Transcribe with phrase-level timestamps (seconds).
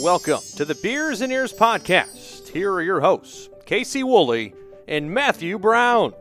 [0.00, 2.48] Welcome to the Beers and Ears podcast.
[2.48, 4.52] Here are your hosts, Casey Woolley
[4.88, 6.12] and Matthew Brown.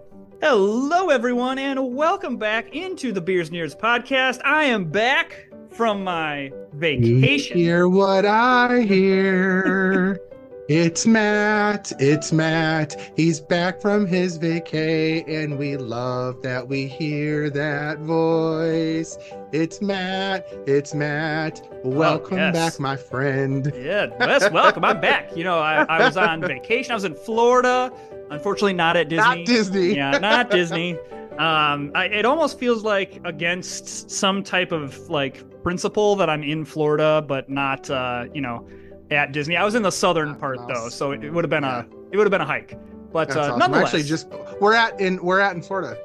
[0.42, 4.41] Hello, everyone, and welcome back into the Beers and Ears podcast.
[4.46, 7.57] I am back from my vacation.
[7.57, 10.19] Hear what I hear.
[10.70, 11.92] it's Matt.
[12.00, 13.13] It's Matt.
[13.18, 19.18] He's back from his vacay, and we love that we hear that voice.
[19.52, 20.48] It's Matt.
[20.66, 21.62] It's Matt.
[21.84, 22.54] Welcome yes.
[22.54, 23.73] back, my friend.
[23.76, 24.85] Yeah, yes, welcome.
[24.85, 25.35] I'm back.
[25.35, 26.91] You know, I, I was on vacation.
[26.91, 27.91] I was in Florida.
[28.32, 29.23] Unfortunately, not at Disney.
[29.23, 29.95] Not Disney.
[29.95, 30.98] Yeah, not Disney.
[31.38, 36.63] Um, I, it almost feels like against some type of like principle that I'm in
[36.63, 38.68] Florida, but not, uh, you know,
[39.16, 39.55] at Disney.
[39.58, 41.84] I was in the southern part though, so it, would have been Yeah.
[41.84, 42.77] a it would have been a hike.
[43.12, 43.59] But That's uh, awesome.
[43.59, 44.27] nonetheless, Actually, just
[44.59, 45.98] we're at in we're at in Florida.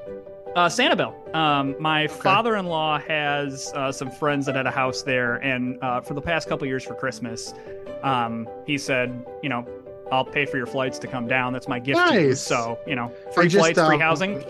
[0.57, 1.15] uh, Sanibel.
[1.35, 6.15] Um, my father-in-law has uh, some friends that had a house there, and uh, for
[6.15, 7.55] the past couple years for Christmas,
[8.03, 9.67] um, he said, you know,
[10.11, 11.53] I'll pay for your flights to come down.
[11.53, 12.35] That's my gift to you.
[12.35, 14.43] So, you know, free just, flights, free um, housing.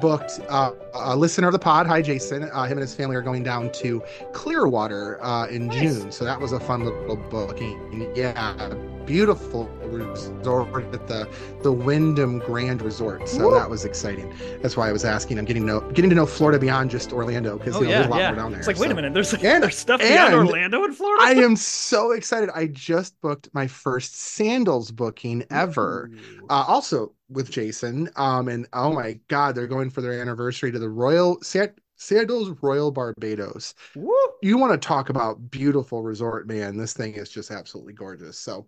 [0.00, 1.86] Booked uh, a listener of the pod.
[1.86, 2.44] Hi, Jason.
[2.44, 5.80] Uh, him and his family are going down to Clearwater uh, in Nice.
[5.80, 8.12] June, so that was a fun little booking.
[8.16, 8.74] Yeah,
[9.06, 11.28] beautiful resort at the
[11.62, 13.28] the Wyndham Grand Resort.
[13.28, 13.54] So Woo.
[13.54, 14.32] that was exciting.
[14.62, 15.38] That's why I was asking.
[15.38, 17.90] I'm getting to know getting to know Florida beyond just Orlando because Oh you know,
[17.90, 18.28] yeah, there's a lot yeah.
[18.28, 18.60] more down there.
[18.60, 21.24] It's like, wait a minute, there's, And- there's stuff beyond Orlando in Florida.
[21.24, 22.50] I am so excited.
[22.54, 26.10] I just booked my first sandals booking ever.
[26.50, 28.08] Uh, also with Jason.
[28.16, 32.50] Um, and oh my God, they're going for their anniversary to the Royal San- Sandals
[32.62, 33.74] Royal Barbados.
[33.94, 34.14] Woo.
[34.42, 36.76] You want to talk about beautiful resort, man?
[36.76, 38.38] This thing is just absolutely gorgeous.
[38.38, 38.66] So,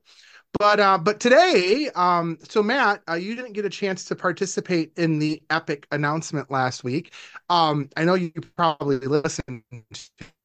[0.59, 4.93] but uh, but today, um, so Matt, uh, you didn't get a chance to participate
[4.97, 7.13] in the epic announcement last week.
[7.51, 9.65] Um, I know you probably listened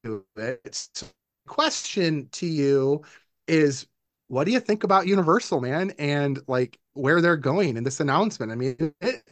[0.04, 0.88] to it.
[0.94, 1.06] So,
[1.46, 3.02] question to you
[3.46, 3.86] is
[4.30, 5.92] what do you think about Universal, man?
[5.98, 8.52] And like where they're going in this announcement?
[8.52, 9.22] I mean, it,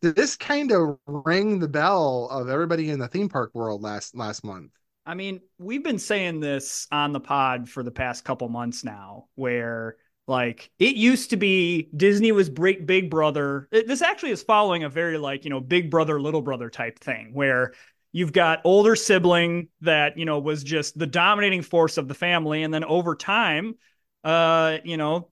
[0.00, 4.44] this kind of ring the bell of everybody in the theme park world last last
[4.44, 4.72] month?
[5.04, 9.26] I mean, we've been saying this on the pod for the past couple months now,
[9.34, 13.68] where like it used to be Disney was big, big brother.
[13.70, 16.98] It- this actually is following a very like, you know, big brother, little brother type
[16.98, 17.74] thing where
[18.16, 22.62] you've got older sibling that, you know, was just the dominating force of the family.
[22.62, 23.74] And then over time,
[24.24, 25.28] uh, you know,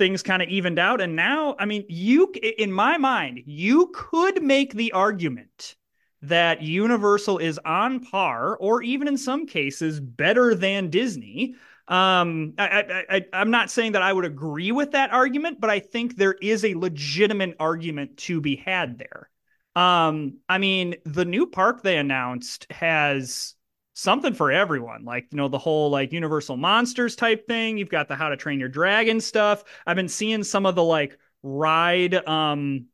[0.00, 1.00] things kind of evened out.
[1.00, 5.76] And now, I mean, you, in my mind, you could make the argument
[6.22, 11.54] that Universal is on par, or even in some cases, better than Disney.
[11.86, 15.70] Um, I, I, I, I'm not saying that I would agree with that argument, but
[15.70, 19.30] I think there is a legitimate argument to be had there.
[19.76, 23.54] Um, I mean, the new park they announced has
[23.94, 25.04] something for everyone.
[25.04, 27.78] Like, you know, the whole like Universal Monsters type thing.
[27.78, 29.64] You've got the How to Train Your Dragon stuff.
[29.86, 32.86] I've been seeing some of the like ride um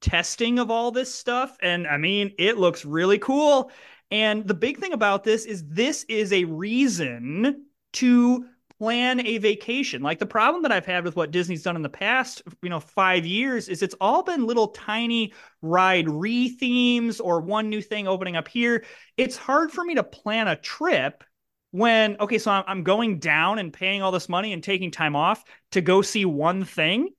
[0.00, 3.70] testing of all this stuff and I mean, it looks really cool.
[4.10, 8.46] And the big thing about this is this is a reason to
[8.82, 10.02] plan a vacation.
[10.02, 12.80] Like the problem that I've had with what Disney's done in the past, you know,
[12.80, 18.34] 5 years is it's all been little tiny ride re-themes or one new thing opening
[18.34, 18.84] up here.
[19.16, 21.22] It's hard for me to plan a trip
[21.70, 25.14] when okay, so I'm, I'm going down and paying all this money and taking time
[25.14, 27.10] off to go see one thing.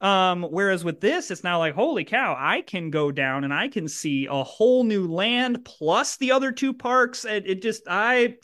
[0.00, 3.68] Um, whereas with this, it's now like, holy cow, I can go down and I
[3.68, 7.24] can see a whole new land plus the other two parks.
[7.24, 8.34] And it just I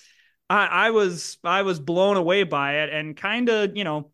[0.53, 4.13] I, I was I was blown away by it and kind of, you know,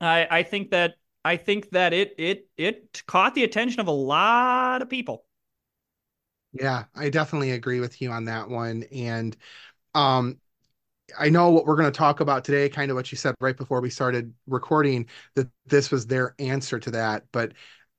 [0.00, 3.92] I I think that I think that it it it caught the attention of a
[3.92, 5.24] lot of people.
[6.52, 8.84] Yeah, I definitely agree with you on that one.
[8.92, 9.36] And
[9.94, 10.40] um,
[11.18, 13.56] I know what we're going to talk about today, kind of what you said right
[13.56, 17.26] before we started recording, that this was their answer to that.
[17.32, 17.54] But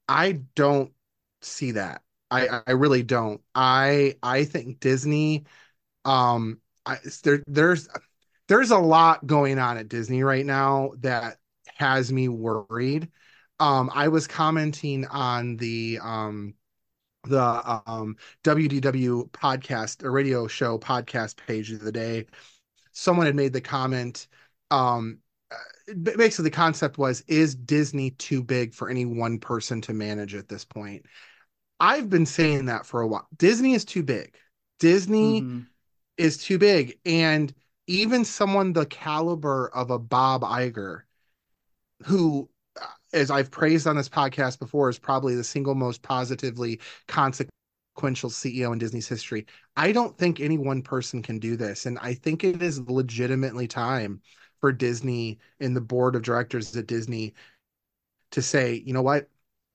[0.10, 0.94] I don't
[1.42, 2.04] see that.
[2.32, 3.42] I, I really don't.
[3.56, 5.46] I I think Disney,
[6.06, 7.88] um, I, there there's
[8.48, 11.38] there's a lot going on at Disney right now that
[11.78, 13.10] has me worried.
[13.60, 16.54] Um, I was commenting on the um
[17.24, 22.28] the um WDW podcast, a radio show podcast page of the day.
[22.92, 24.28] Someone had made the comment.
[24.72, 25.20] Um,
[26.04, 30.48] basically, the concept was: Is Disney too big for any one person to manage at
[30.48, 31.06] this point?
[31.80, 33.28] I've been saying that for a while.
[33.36, 34.36] Disney is too big.
[34.80, 35.66] Disney Mhm.
[36.18, 37.54] Is too big, and
[37.88, 41.02] even someone the caliber of a Bob Iger,
[42.04, 42.50] who,
[42.82, 47.52] uh, as I've praised on this podcast before, is probably the single most positively consequential
[47.96, 49.46] consequential CEO in Disney's history.
[49.78, 51.86] I don't think any one person can do this.
[51.86, 54.22] And I think it is legitimately time
[54.60, 57.34] for Disney and the board of directors at Disney
[58.32, 59.30] to say, you know what?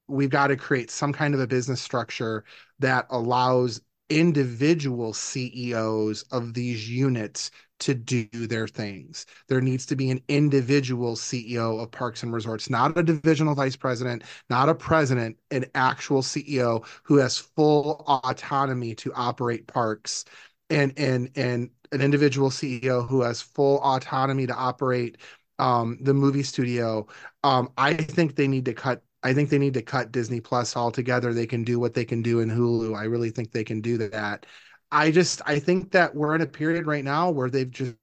[0.09, 2.45] We've got to create some kind of a business structure
[2.81, 9.25] that allows individual CEOs of these units to do their things.
[9.49, 13.77] There needs to be an individual CEO of Parks and Resorts, not a divisional vice
[13.77, 20.25] president, not a president, an actual CEO who has full autonomy to operate parks
[20.69, 25.17] and and and an individual CEO who has full autonomy to operate
[25.59, 27.06] um, the movie studio.
[27.43, 30.76] Um, I think they need to cut I think they need to cut Disney Plus
[30.76, 31.34] altogether.
[31.34, 32.96] They can do what they can do in Hulu.
[32.96, 34.46] I really think they can do that.
[34.90, 37.94] I just I think that we're in a period right now where they've just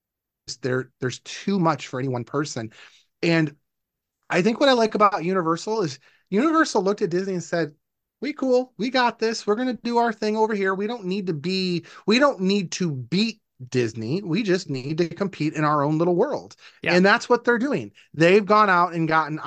[0.61, 2.71] there there's too much for any one person.
[3.21, 3.55] And
[4.29, 5.99] I think what I like about Universal is
[6.29, 7.73] Universal looked at Disney and said,
[8.21, 8.73] "We cool.
[8.77, 9.47] We got this.
[9.47, 10.73] We're going to do our thing over here.
[10.75, 14.21] We don't need to be we don't need to beat Disney.
[14.21, 16.93] We just need to compete in our own little world." Yeah.
[16.93, 17.91] And that's what they're doing.
[18.13, 19.39] They've gone out and gotten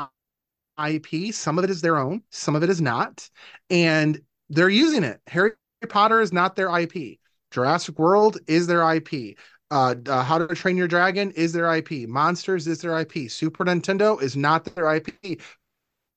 [0.88, 1.32] IP.
[1.32, 3.28] Some of it is their own, some of it is not.
[3.68, 5.20] And they're using it.
[5.26, 5.52] Harry
[5.88, 7.18] Potter is not their IP.
[7.50, 9.36] Jurassic World is their IP.
[9.70, 12.08] Uh, uh, How to Train Your Dragon is their IP.
[12.08, 13.30] Monsters is their IP.
[13.30, 15.40] Super Nintendo is not their IP.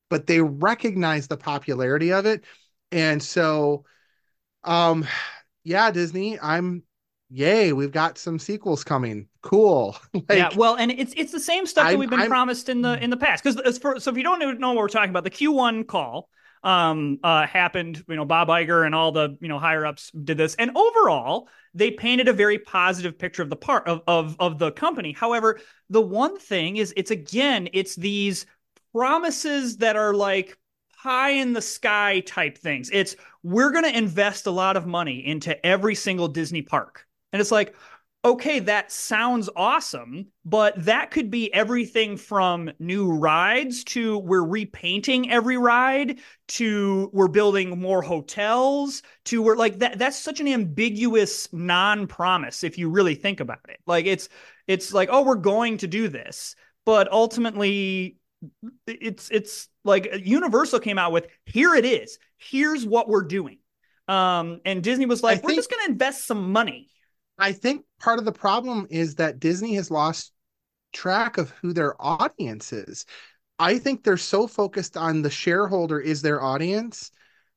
[0.09, 2.43] But they recognize the popularity of it.
[2.91, 3.85] And so,
[4.63, 5.07] um,
[5.63, 6.83] yeah, Disney, I'm
[7.33, 9.27] yay, we've got some sequels coming.
[9.41, 9.97] Cool.
[10.13, 12.81] like, yeah, well, and it's it's the same stuff that we've been I'm, promised in
[12.81, 13.43] the in the past.
[13.43, 16.29] Because so if you don't know what we're talking about, the Q1 call
[16.63, 18.03] um uh happened.
[18.07, 21.49] You know, Bob Iger and all the you know higher ups did this, and overall
[21.73, 25.11] they painted a very positive picture of the part of of of the company.
[25.11, 25.59] However,
[25.89, 28.45] the one thing is, it's again, it's these
[28.93, 30.57] promises that are like
[31.01, 32.89] pie in the sky type things.
[32.93, 37.05] It's we're going to invest a lot of money into every single Disney park.
[37.33, 37.75] And it's like,
[38.25, 45.29] okay, that sounds awesome, but that could be everything from new rides to we're repainting
[45.29, 51.51] every ride to we're building more hotels to we're like that that's such an ambiguous
[51.51, 53.79] non-promise if you really think about it.
[53.85, 54.29] Like it's
[54.67, 56.55] it's like, oh, we're going to do this,
[56.85, 58.17] but ultimately
[58.87, 62.17] it's it's like Universal came out with here it is.
[62.37, 63.57] Here's what we're doing.
[64.07, 66.89] Um, and Disney was like, I we're think, just going to invest some money
[67.37, 70.31] I think part of the problem is that Disney has lost
[70.93, 73.05] track of who their audience is.
[73.59, 77.11] I think they're so focused on the shareholder is their audience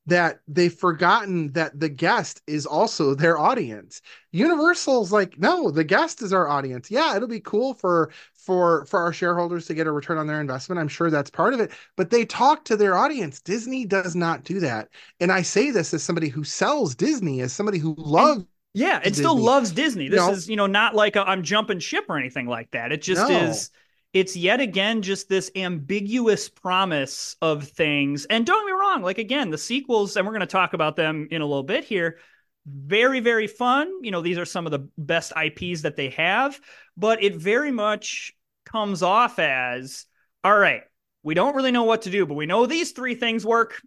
[0.07, 4.01] that they've forgotten that the guest is also their audience.
[4.33, 6.91] Universal's like, no, the guest is our audience.
[6.91, 10.41] Yeah, it'll be cool for for for our shareholders to get a return on their
[10.41, 10.79] investment.
[10.79, 13.41] I'm sure that's part of it, but they talk to their audience.
[13.41, 14.89] Disney does not do that.
[15.21, 18.45] And I say this as somebody who sells Disney, as somebody who loves
[18.77, 19.23] yeah, it Disney.
[19.23, 20.09] still loves Disney.
[20.09, 20.33] This no.
[20.33, 22.93] is, you know, not like i am jumping ship or anything like that.
[22.93, 23.45] It just no.
[23.45, 23.71] is
[24.13, 28.27] it's yet again just this ambiguous promise of things.
[28.27, 30.95] And don't get me wrong, like again, the sequels, and we're going to talk about
[30.95, 32.19] them in a little bit here.
[32.67, 33.91] Very, very fun.
[34.03, 36.61] You know, these are some of the best IPs that they have,
[36.99, 38.35] but it very much
[38.67, 40.05] comes off as
[40.45, 40.83] all right,
[41.23, 43.81] we don't really know what to do, but we know these three things work.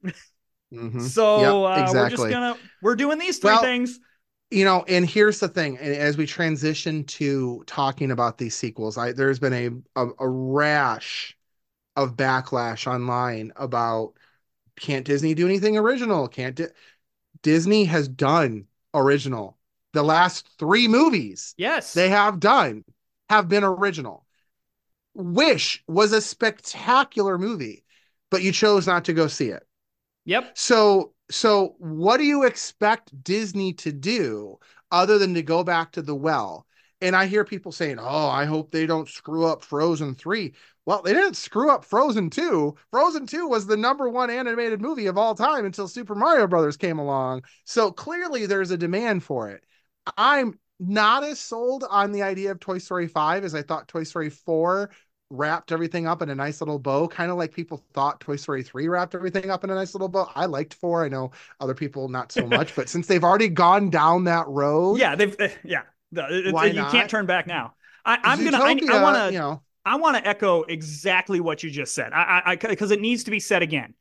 [0.73, 0.99] Mm-hmm.
[1.07, 1.99] so yep, exactly.
[1.99, 3.99] uh, we're just gonna we're doing these three well, things
[4.51, 9.11] you know and here's the thing as we transition to talking about these sequels i
[9.11, 9.69] there's been a
[10.01, 11.37] a, a rash
[11.95, 14.13] of backlash online about
[14.79, 16.27] can't disney do anything original?
[16.27, 16.67] Can't Di-
[17.41, 19.57] disney has done original.
[19.93, 21.93] The last three movies yes.
[21.93, 22.85] they have done
[23.29, 24.25] have been original.
[25.13, 27.83] Wish was a spectacular movie
[28.29, 29.65] but you chose not to go see it.
[30.25, 30.51] Yep.
[30.55, 34.59] So so what do you expect Disney to do
[34.91, 36.65] other than to go back to the well?
[37.01, 40.53] And I hear people saying, "Oh, I hope they don't screw up Frozen 3."
[40.85, 42.75] Well, they didn't screw up Frozen 2.
[42.91, 46.77] Frozen 2 was the number 1 animated movie of all time until Super Mario Brothers
[46.77, 47.43] came along.
[47.63, 49.63] So clearly there's a demand for it.
[50.17, 54.03] I'm not as sold on the idea of Toy Story 5 as I thought Toy
[54.03, 54.89] Story 4
[55.29, 58.63] wrapped everything up in a nice little bow, kind of like people thought Toy Story
[58.63, 60.29] 3 wrapped everything up in a nice little bow.
[60.35, 61.05] I liked 4.
[61.05, 64.99] I know other people not so much, but since they've already gone down that road.
[64.99, 65.83] Yeah, they've uh, yeah.
[66.11, 66.91] Why you not?
[66.91, 67.75] can't turn back now.
[68.05, 71.61] I, am gonna I, I want to you know I want to echo exactly what
[71.61, 72.11] you just said.
[72.13, 73.93] I I because it needs to be said again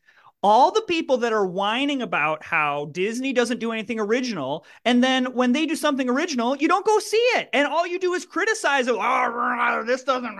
[0.42, 5.26] all the people that are whining about how Disney doesn't do anything original, and then
[5.34, 8.24] when they do something original, you don't go see it, and all you do is
[8.24, 8.94] criticize it.
[8.96, 10.38] Oh, this doesn't.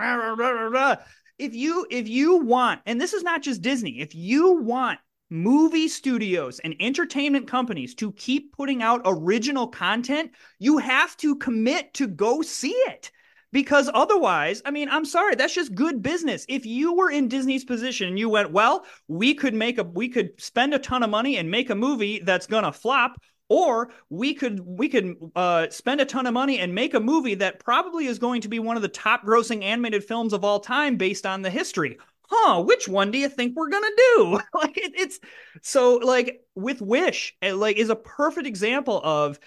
[1.37, 5.87] If you if you want, and this is not just Disney, if you want movie
[5.87, 12.07] studios and entertainment companies to keep putting out original content, you have to commit to
[12.07, 13.11] go see it.
[13.51, 16.45] Because otherwise, I mean, I'm sorry, that's just good business.
[16.47, 20.09] If you were in Disney's position and you went, well, we could make a we
[20.09, 24.35] could spend a ton of money and make a movie that's gonna flop, or we
[24.35, 28.05] could we could uh, spend a ton of money and make a movie that probably
[28.05, 31.25] is going to be one of the top grossing animated films of all time based
[31.25, 31.97] on the history
[32.31, 34.39] huh, which one do you think we're gonna do?
[34.53, 35.19] like it, it's
[35.61, 39.39] so like with Wish, like is a perfect example of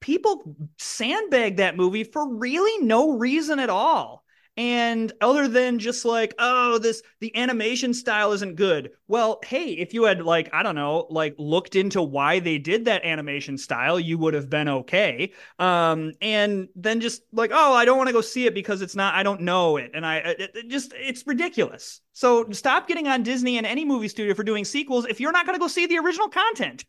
[0.00, 4.24] people sandbag that movie for really no reason at all.
[4.56, 8.90] And other than just like, oh, this the animation style isn't good.
[9.08, 12.84] Well, hey, if you had like, I don't know, like looked into why they did
[12.84, 15.32] that animation style, you would have been okay.
[15.58, 18.94] Um, and then just like, oh, I don't want to go see it because it's
[18.94, 22.00] not, I don't know it, and I it, it just it's ridiculous.
[22.12, 25.46] So stop getting on Disney and any movie studio for doing sequels if you're not
[25.46, 26.84] going to go see the original content.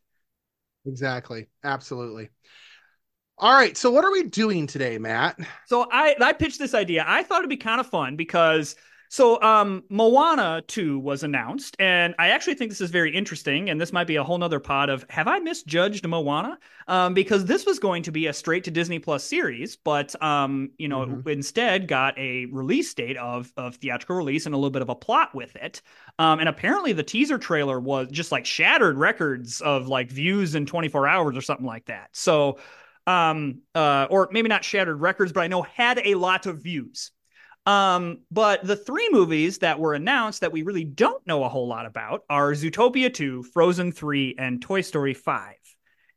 [0.86, 1.48] Exactly.
[1.64, 2.30] Absolutely.
[3.38, 3.76] All right.
[3.76, 5.38] So what are we doing today, Matt?
[5.66, 7.04] So I I pitched this idea.
[7.06, 8.76] I thought it'd be kind of fun because
[9.10, 13.80] so um Moana 2 was announced, and I actually think this is very interesting, and
[13.80, 16.58] this might be a whole nother pod of have I misjudged Moana?
[16.88, 20.72] Um, because this was going to be a straight to Disney Plus series, but um,
[20.78, 21.28] you know, mm-hmm.
[21.28, 24.96] instead got a release date of of theatrical release and a little bit of a
[24.96, 25.82] plot with it.
[26.20, 30.66] Um, and apparently the teaser trailer was just like shattered records of like views in
[30.66, 32.10] 24 hours or something like that.
[32.14, 32.60] So
[33.08, 37.12] um, uh, or maybe not shattered records, but I know had a lot of views.
[37.66, 41.68] Um, but the three movies that were announced that we really don't know a whole
[41.68, 45.56] lot about are Zootopia 2, Frozen 3, and Toy Story 5.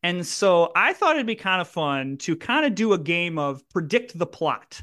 [0.03, 3.39] And so I thought it'd be kind of fun to kind of do a game
[3.39, 4.83] of predict the plot.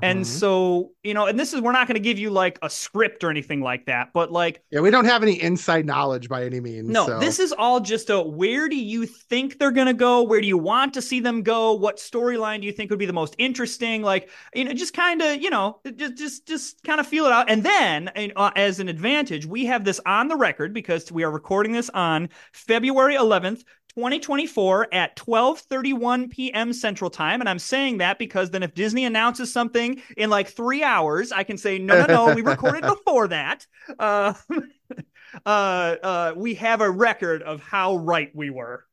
[0.00, 0.38] And mm-hmm.
[0.38, 3.22] so, you know, and this is, we're not going to give you like a script
[3.22, 6.60] or anything like that, but like, yeah, we don't have any inside knowledge by any
[6.60, 6.88] means.
[6.88, 7.18] No, so.
[7.18, 10.22] this is all just a where do you think they're going to go?
[10.22, 11.74] Where do you want to see them go?
[11.74, 14.00] What storyline do you think would be the most interesting?
[14.00, 17.32] Like, you know, just kind of, you know, just, just, just kind of feel it
[17.32, 17.50] out.
[17.50, 21.30] And then, uh, as an advantage, we have this on the record because we are
[21.30, 23.64] recording this on February 11th,
[23.96, 26.72] 2024 at 12:31 p.m.
[26.72, 30.82] Central Time, and I'm saying that because then if Disney announces something in like three
[30.82, 33.66] hours, I can say no, no, no, we recorded before that.
[33.98, 34.34] Uh,
[35.46, 38.84] uh, uh, we have a record of how right we were.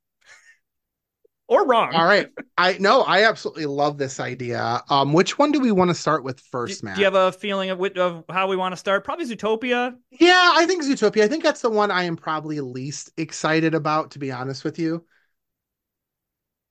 [1.49, 1.95] Or wrong.
[1.95, 2.29] All right.
[2.59, 4.83] I no, I absolutely love this idea.
[4.87, 6.93] Um, which one do we want to start with first, Matt?
[6.93, 9.03] Do you have a feeling of, of how we want to start?
[9.03, 9.95] Probably Zootopia.
[10.11, 11.23] Yeah, I think Zootopia.
[11.23, 14.77] I think that's the one I am probably least excited about, to be honest with
[14.77, 15.03] you.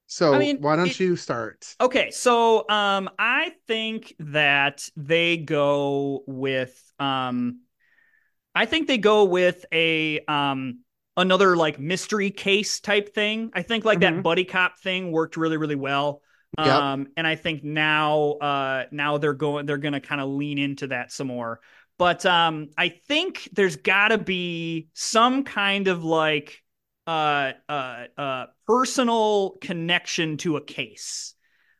[0.06, 1.74] So I mean, why don't it, you start?
[1.80, 7.62] Okay, so um, I think that they go with um,
[8.54, 10.80] I think they go with a um
[11.18, 13.50] another like mystery case type thing.
[13.52, 14.16] I think like mm-hmm.
[14.16, 16.22] that buddy cop thing worked really really well.
[16.56, 16.66] Yep.
[16.66, 20.58] Um, and I think now uh now they're going they're going to kind of lean
[20.58, 21.60] into that some more.
[21.98, 26.62] But um I think there's got to be some kind of like
[27.06, 31.34] uh uh uh personal connection to a case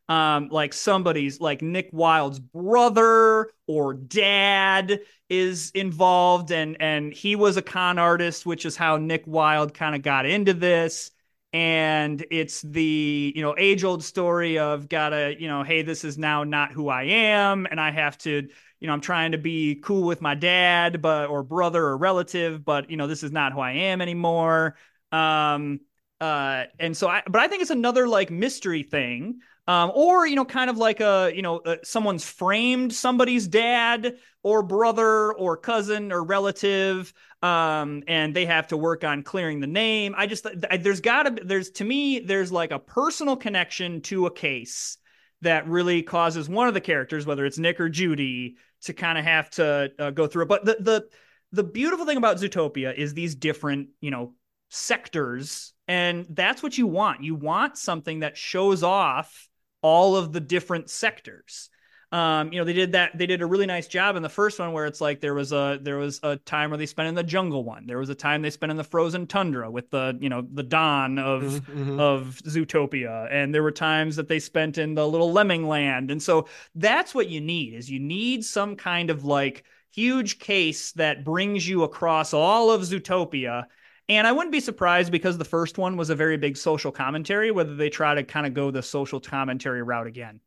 [0.09, 7.57] um, like somebody's like Nick Wilde's brother or dad is involved, and and he was
[7.57, 11.11] a con artist, which is how Nick Wilde kind of got into this.
[11.53, 16.17] And it's the you know age old story of gotta you know hey this is
[16.19, 18.49] now not who I am, and I have to
[18.81, 22.65] you know I'm trying to be cool with my dad, but or brother or relative,
[22.65, 24.77] but you know this is not who I am anymore.
[25.13, 25.81] Um,
[26.21, 30.35] uh, and so I, but I think it's another like mystery thing um, or you
[30.35, 35.57] know kind of like a you know uh, someone's framed somebody's dad or brother or
[35.57, 40.15] cousin or relative um, and they have to work on clearing the name.
[40.17, 40.47] I just
[40.81, 44.97] there's gotta there's to me there's like a personal connection to a case
[45.43, 49.25] that really causes one of the characters whether it's nick or judy to kind of
[49.25, 50.49] have to uh, go through it.
[50.49, 51.09] But the the
[51.53, 54.35] the beautiful thing about zootopia is these different you know
[54.71, 57.23] sectors and that's what you want.
[57.23, 59.48] You want something that shows off
[59.83, 61.71] all of the different sectors.
[62.11, 63.17] Um, you know, they did that.
[63.19, 65.53] They did a really nice job in the first one, where it's like there was
[65.53, 67.87] a there was a time where they spent in the jungle one.
[67.87, 70.63] There was a time they spent in the frozen tundra with the you know the
[70.63, 71.81] dawn of mm-hmm.
[71.81, 72.01] mm-hmm.
[72.01, 76.11] of Zootopia, and there were times that they spent in the little lemming land.
[76.11, 80.93] And so that's what you need is you need some kind of like huge case
[80.93, 83.65] that brings you across all of Zootopia
[84.09, 87.51] and I wouldn't be surprised because the first one was a very big social commentary,
[87.51, 90.41] whether they try to kind of go the social commentary route again.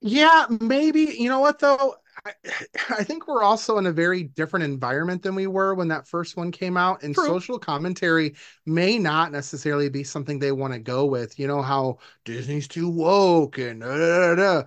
[0.00, 1.16] Yeah, maybe.
[1.18, 1.96] You know what though?
[2.24, 2.32] I,
[2.90, 6.36] I think we're also in a very different environment than we were when that first
[6.36, 7.26] one came out, and True.
[7.26, 8.34] social commentary
[8.66, 11.38] may not necessarily be something they want to go with.
[11.38, 14.62] You know how Disney's too woke and da, da, da.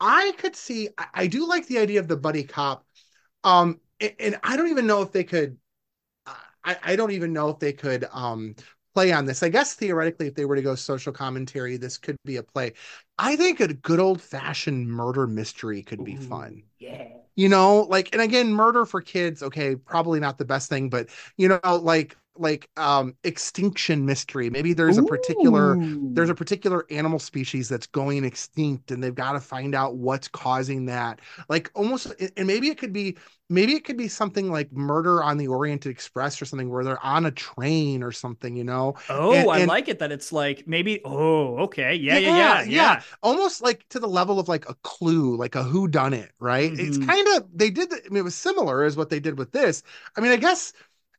[0.00, 0.88] I could see.
[0.98, 2.84] I, I do like the idea of the buddy cop.
[3.44, 5.58] Um, and, and I don't even know if they could.
[6.66, 8.56] I, I don't even know if they could um
[8.94, 9.42] play on this.
[9.42, 12.74] I guess theoretically, if they were to go social commentary, this could be a play.
[13.18, 16.64] I think a good old fashioned murder mystery could be Ooh, fun.
[16.78, 17.02] Yeah.
[17.36, 21.08] You know, like, and again, murder for kids, okay, probably not the best thing, but
[21.36, 24.50] you know, like, like um extinction mystery.
[24.50, 29.32] Maybe there's a particular there's a particular animal species that's going extinct and they've got
[29.32, 31.20] to find out what's causing that.
[31.48, 33.16] Like almost and maybe it could be
[33.48, 37.04] maybe it could be something like murder on the Orient Express or something where they're
[37.04, 38.96] on a train or something, you know.
[39.08, 41.00] Oh, And- I and- like it that it's like maybe.
[41.04, 41.94] Oh, okay.
[41.94, 43.02] Yeah, yeah, yeah, yeah.
[43.22, 46.72] almost like to the level of like a clue, like a who done it, right?
[46.76, 47.06] It's Mhm.
[47.06, 47.92] kind of they did.
[47.92, 49.82] I mean, it was similar as what they did with this.
[50.16, 50.72] I mean, I guess.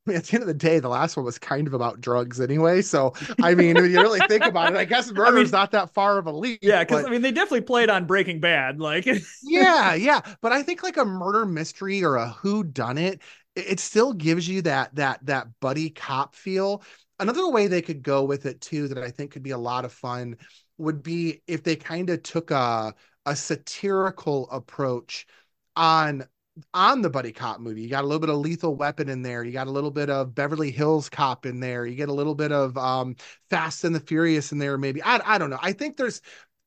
[0.08, 2.00] I mean, at the end of the day, the last one was kind of about
[2.00, 2.82] drugs anyway.
[2.82, 6.18] So, I mean, when you really think about it, I guess murder's not that far
[6.18, 6.60] of a leap.
[6.62, 8.80] Yeah, because I mean, they definitely played on Breaking Bad.
[8.80, 9.06] Like,
[9.44, 10.22] yeah, yeah.
[10.42, 13.22] But I think like a murder mystery or a who done it,
[13.56, 16.84] it still gives you that that that buddy cop feel.
[17.20, 19.84] Another way they could go with it too that I think could be a lot
[19.84, 20.38] of fun
[20.78, 22.94] would be if they kind of took a
[23.26, 25.28] a satirical approach
[25.76, 26.26] on
[26.74, 27.82] on the buddy cop movie.
[27.82, 29.44] You got a little bit of Lethal Weapon in there.
[29.44, 31.86] You got a little bit of Beverly Hills Cop in there.
[31.86, 33.16] You get a little bit of um
[33.50, 35.02] Fast and the Furious in there maybe.
[35.04, 35.60] I I don't know.
[35.62, 36.22] I think there's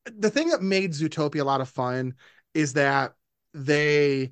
[0.05, 2.15] the thing that made Zootopia a lot of fun
[2.53, 3.13] is that
[3.53, 4.31] they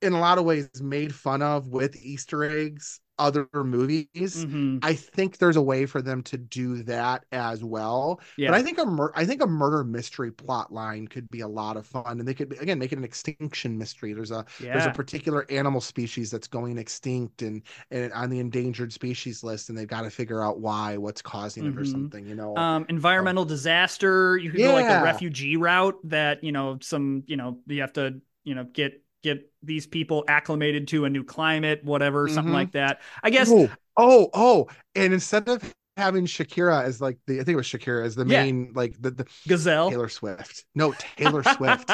[0.00, 4.46] in a lot of ways made fun of with Easter eggs other movies.
[4.46, 4.80] Mhm.
[4.82, 8.20] I think there's a way for them to do that as well.
[8.36, 8.48] yeah.
[8.48, 11.48] But I think a mur- I think a murder mystery plot line could be a
[11.48, 14.12] lot of fun, and they could again make it an extinction mystery.
[14.12, 18.92] There's a there's a particular animal species that's going extinct and, and on the endangered
[18.92, 21.84] species list, and they've got to figure out why, what's causing it, or Mhm.
[21.84, 22.26] something.
[22.26, 24.98] You know, um environmental disaster you could go like Yeah.
[24.98, 29.02] the refugee route that you know some you know you have to you know get
[29.22, 32.56] get these people acclimated to a new climate whatever something Mhm.
[32.56, 37.34] like that i guess Oh, oh, oh, and instead of having Shakira as like the
[37.34, 38.42] I think it was Shakira as the Yeah.
[38.44, 40.64] main like the, the gazelle Taylor Swift.
[40.74, 41.90] No, Taylor Swift.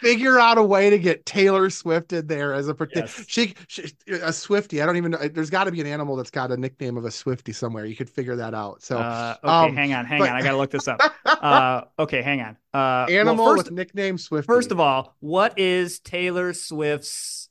[0.00, 3.24] Figure out a way to get Taylor Swift in there as a particular Yes.
[3.28, 4.82] she, she a Swifty.
[4.82, 5.18] I don't even know.
[5.28, 7.84] There's got to be an animal that's got a nickname of a Swifty somewhere.
[7.86, 8.82] You could figure that out.
[8.82, 11.82] So uh, okay um, hang on hang but- on i gotta look this up uh
[11.98, 14.46] okay hang on uh well, animal first, with nickname Swifty.
[14.46, 17.48] first of all what is taylor swift's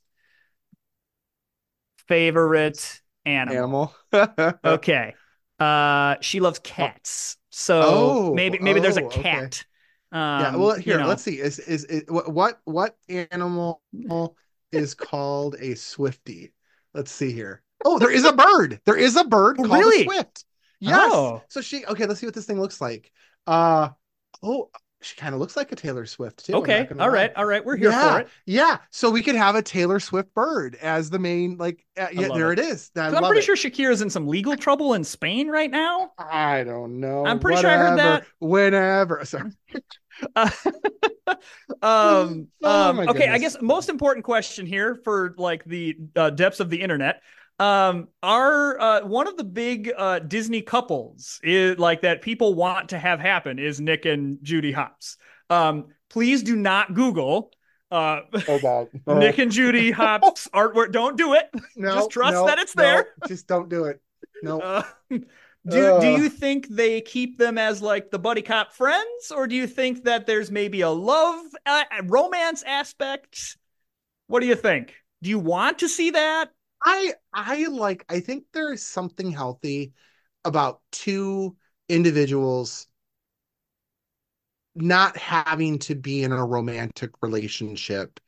[2.08, 4.54] favorite animal, animal.
[4.64, 5.14] okay
[5.62, 9.22] uh she loves cats so Oh, maybe maybe there's a oh, okay.
[9.22, 9.64] cat
[10.36, 10.50] yeah.
[10.50, 11.06] Um, Well, you here, know.
[11.06, 11.38] let's see.
[11.40, 13.82] Is is, is what what what animal
[14.72, 16.52] is called a Swifty?
[16.94, 17.62] Let's see here.
[17.84, 18.80] Oh, there is a bird.
[18.84, 20.02] There is a bird Oh, called really?
[20.02, 20.44] a Swift.
[20.80, 21.10] Yes.
[21.12, 21.42] Oh.
[21.48, 23.10] So she okay, let's see what this thing looks like.
[23.46, 23.90] Uh
[24.42, 24.70] oh,
[25.02, 26.54] she kind of looks like a Taylor Swift too.
[26.54, 26.88] Okay.
[26.92, 27.08] All lie.
[27.08, 27.32] right.
[27.36, 27.64] All right.
[27.64, 28.28] We're here yeah, for it.
[28.46, 28.78] Yeah.
[28.90, 32.52] So we could have a Taylor Swift bird as the main like uh, yeah, there
[32.52, 32.58] it.
[32.58, 32.90] it is.
[32.96, 33.44] I I'm pretty it.
[33.44, 36.12] sure Shakira's in some legal trouble in Spain right now.
[36.18, 37.26] I don't know.
[37.26, 38.24] I'm pretty sure I heard that.
[38.38, 39.24] Whenever.
[39.24, 39.50] Sorry.
[40.36, 40.50] Uh,
[41.82, 43.28] um, Oh, um, okay.
[43.28, 47.22] I guess most important question here for like the uh, depths of the internet.
[47.62, 52.88] Um, are uh, one of the big uh, Disney couples is like that people want
[52.88, 55.16] to have happen is Nick and Judy Hopps.
[55.48, 57.52] Um, please do not Google
[57.92, 58.88] uh, Oh.
[59.06, 59.18] Oh.
[59.18, 60.90] Nick and Judy Hopps artwork.
[60.90, 61.50] Don't do it.
[61.76, 63.06] no, just trust no, that it's no, there.
[63.28, 64.00] Just don't do it.
[64.42, 64.58] No.
[64.58, 65.20] Uh, do
[65.64, 69.68] do you think they keep them as like the buddy cop friends, or do you
[69.68, 73.56] think that there's maybe a love uh, romance aspect?
[74.26, 74.94] What do you think?
[75.22, 76.50] Do you want to see that?
[76.84, 79.92] I I like I think there is something healthy
[80.44, 81.56] about two
[81.88, 82.88] individuals
[84.74, 88.20] not having to be in a romantic relationship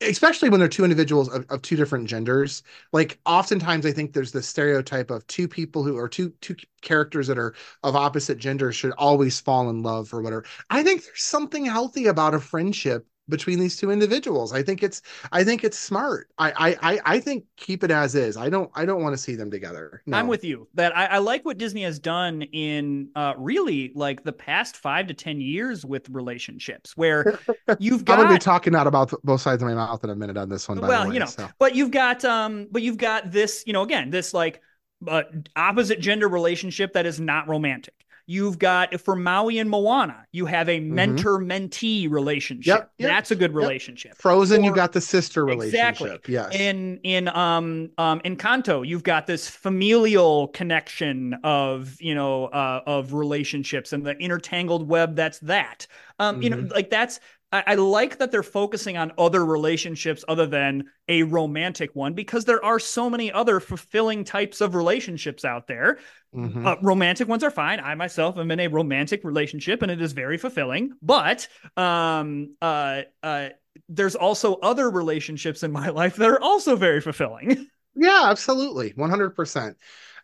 [0.00, 2.62] especially when they're two individuals of, of two different genders.
[2.92, 7.26] Like oftentimes i think there's this stereotype of two people who are two two characters
[7.28, 10.44] that are of opposite genders should always fall in love or whatever.
[10.70, 15.02] I think there's something healthy about a friendship between these two individuals i think it's
[15.32, 18.70] i think it's smart i i i, I think keep it as is i don't
[18.74, 20.18] i don't want to see them together no.
[20.18, 20.68] I'm with you.
[20.74, 25.06] That I, I like what Disney has done in uh, really like the past five
[25.08, 27.38] to ten years with relationships, where
[27.78, 30.36] you've i'm gonna be talking out about both sides of my mouth in a minute
[30.36, 31.48] on this one by well, the way, you know, so.
[31.58, 34.60] but you've got um, but you've got this, you know, again, this like
[35.06, 35.22] uh,
[35.56, 37.94] opposite gender relationship that is not romantic.
[38.26, 42.72] You've got for Maui and Moana, you have a mentor mentee relationship.
[42.74, 42.80] Mm-hmm.
[42.82, 43.56] Yep, yep, That's a good yep.
[43.58, 44.16] relationship.
[44.16, 45.74] Frozen, you Or- got the sister relationship.
[46.00, 46.32] Exactly.
[46.32, 46.54] Yes.
[46.54, 53.12] In in um um Encanto, you've got this familial connection of you know uh, of
[53.12, 55.86] relationships and the intertangled web that's that.
[56.18, 56.72] Um, you know, Mhm.
[56.72, 57.20] like that's
[57.54, 62.44] I, I like that they're focusing on other relationships other than a romantic one because
[62.44, 65.98] there are so many other fulfilling types of relationships out there.
[66.34, 66.66] Mhm.
[66.66, 67.78] Uh, romantic ones are fine.
[67.78, 70.94] I myself am in a romantic relationship and it is very fulfilling.
[71.00, 73.50] But um, uh, uh,
[73.88, 77.68] there's also other relationships in my life that are also very fulfilling.
[77.94, 78.94] Yeah, absolutely.
[78.94, 79.76] 100%.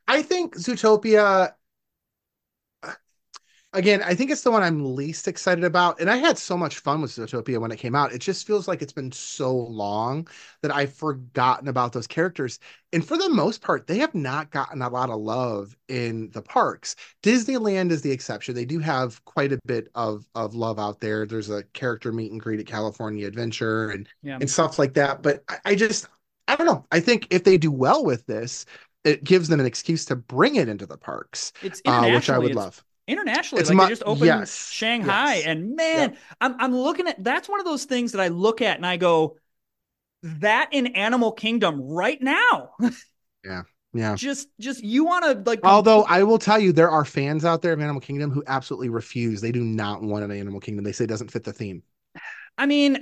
[0.09, 1.53] I think Zootopia,
[3.73, 6.01] again, I think it's the one I'm least excited about.
[6.01, 8.13] And I had so much fun with Zootopia when it came out.
[8.13, 10.27] It just feels like it's been so long
[10.63, 12.59] that I've forgotten about those characters.
[12.93, 16.43] And for the most part, they have not gotten a lot of love in the
[16.43, 16.97] parks.
[17.23, 18.55] Disneyland is the exception.
[18.55, 21.25] They do have quite a bit of, of love out there.
[21.25, 24.39] There's a character meet and greet at California Adventure and Yeah.
[24.41, 25.23] and stuff like that.
[25.23, 26.09] But I, I just,
[26.49, 26.85] I don't know.
[26.91, 28.67] I think if they do well with this,
[29.05, 32.39] it gives them an excuse to bring it into the parks, It's uh, which I
[32.39, 32.85] would love.
[33.07, 35.47] Internationally, It's like mu- they just opened yes, Shanghai, yes.
[35.47, 38.77] and man, I'm I'm looking at that's one of those things that I look at
[38.77, 39.37] and I go,
[40.23, 42.71] that in Animal Kingdom right now.
[43.45, 43.63] Yeah.
[43.93, 44.15] Yeah.
[44.15, 47.63] Just just you want to like Although I will tell you, there are fans out
[47.63, 49.41] there of Animal Kingdom who absolutely refuse.
[49.41, 50.85] They do not want an Animal Kingdom.
[50.85, 51.83] They say it doesn't fit the theme.
[52.57, 52.99] I mean,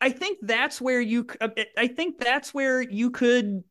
[0.00, 1.26] I think that's where you.
[1.76, 3.64] I think that's where you could.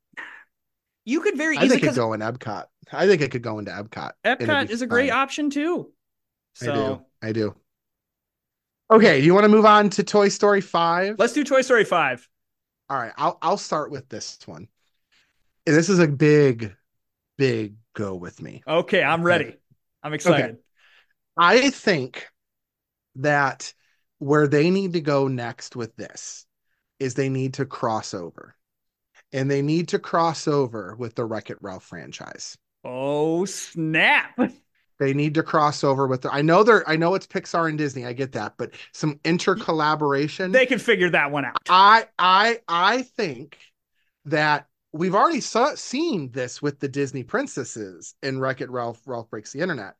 [1.05, 2.65] You could very I easily think it because could go in Epcot.
[2.91, 4.11] I think it could go into Epcot.
[4.25, 5.91] Epcot is a great option too.
[6.61, 7.01] I do.
[7.21, 7.55] I do.
[8.89, 11.15] Okay, do you want to move on to Toy Story 5?
[11.19, 12.27] let's do Toy Story five.
[12.89, 14.69] All right, I'll I'll start with this one.
[15.65, 16.73] And this is a big,
[17.37, 18.63] big go with me.
[18.65, 19.57] Okay, I'm ready.
[20.01, 20.57] I'm excited.
[21.35, 22.27] I think
[23.17, 23.73] that
[24.19, 26.45] where they need to go next with this
[26.99, 28.55] is they need to cross over.
[29.33, 32.57] And they need to cross over with the Wreck It Ralph franchise.
[32.89, 34.39] Oh snap!
[34.97, 37.77] They need to cross over with the I know they're I know it's Pixar and
[37.77, 40.53] Disney, I get that, but some intercollaboration.
[40.53, 41.57] They can figure that one out.
[41.69, 43.57] I I I think
[44.25, 49.29] that we've already saw, seen this with the Disney princesses in Wreck It Ralph Ralph
[49.29, 49.95] Breaks the Internet.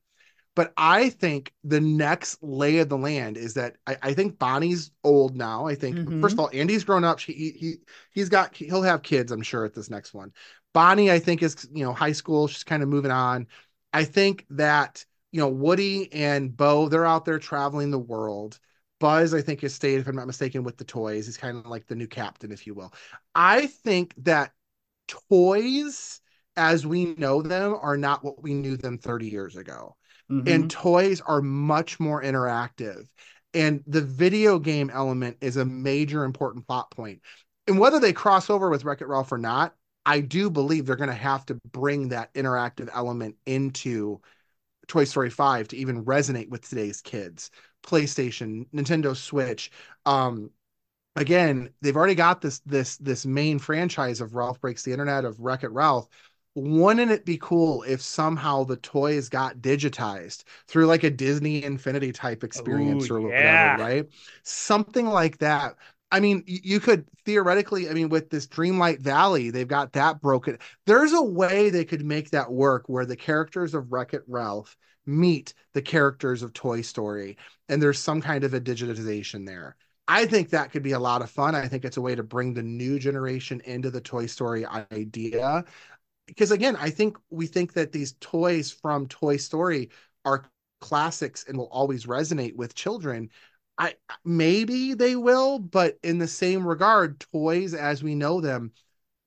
[0.58, 4.90] But I think the next lay of the land is that I, I think Bonnie's
[5.04, 5.68] old now.
[5.68, 6.20] I think Mhm.
[6.20, 7.20] first of all, Andy's grown up.
[7.20, 7.76] She, he he
[8.10, 9.32] he's got he'll have kids.
[9.32, 10.34] I'm sure at this next one.
[10.74, 12.48] Bonnie, I think is you know high school.
[12.48, 13.46] She's kind of moving on.
[13.94, 18.60] I think that you know Woody and Bo they're out there traveling the world.
[19.00, 21.28] Buzz, I think, has stayed, if I'm not mistaken, with the toys.
[21.28, 22.92] He's kind of like the new captain, if you will.
[23.36, 24.54] I think that
[25.08, 26.20] toys,
[26.56, 29.96] as we know them, are not what we knew them 30 years ago.
[30.32, 30.48] Mhm.
[30.48, 33.08] And toys are much more interactive.
[33.54, 37.22] And the video game element is a major important plot point.
[37.68, 40.96] And whether they cross over with Wreck It Ralph or not, I do believe they're
[40.96, 44.22] going to have to bring that interactive element into
[44.88, 47.52] Toy Story 5 to even resonate with today's kids.
[47.84, 49.72] PlayStation, Nintendo Switch.
[50.06, 50.52] Um,
[51.16, 55.40] again, they've already got this this this main franchise of Ralph Breaks the Internet of
[55.40, 56.08] Wreck It Ralph.
[56.60, 62.12] Wouldn't it be cool if somehow the toys got digitized through like a Disney Infinity
[62.12, 63.74] type experience Ooh, or yeah.
[63.78, 64.06] whatever, right?
[64.42, 65.76] Something like that.
[66.12, 70.58] I mean, you could theoretically, I mean, with this Dreamlight Valley, they've got that broken.
[70.88, 74.76] There's a way they could make that work where the characters of Wreck It Ralph
[75.06, 77.38] meet the characters of Toy Story,
[77.70, 79.76] and there's some kind of a digitization there.
[80.08, 81.54] I think that could be a lot of fun.
[81.54, 85.66] I think it's a way to bring the new generation into the Toy Story idea.
[86.28, 89.90] Because again, I think we think that these toys from Toy Story
[90.26, 90.46] are
[90.82, 93.30] classics and will always resonate with children.
[93.78, 98.72] I maybe they will, but in the same regard, toys as we know them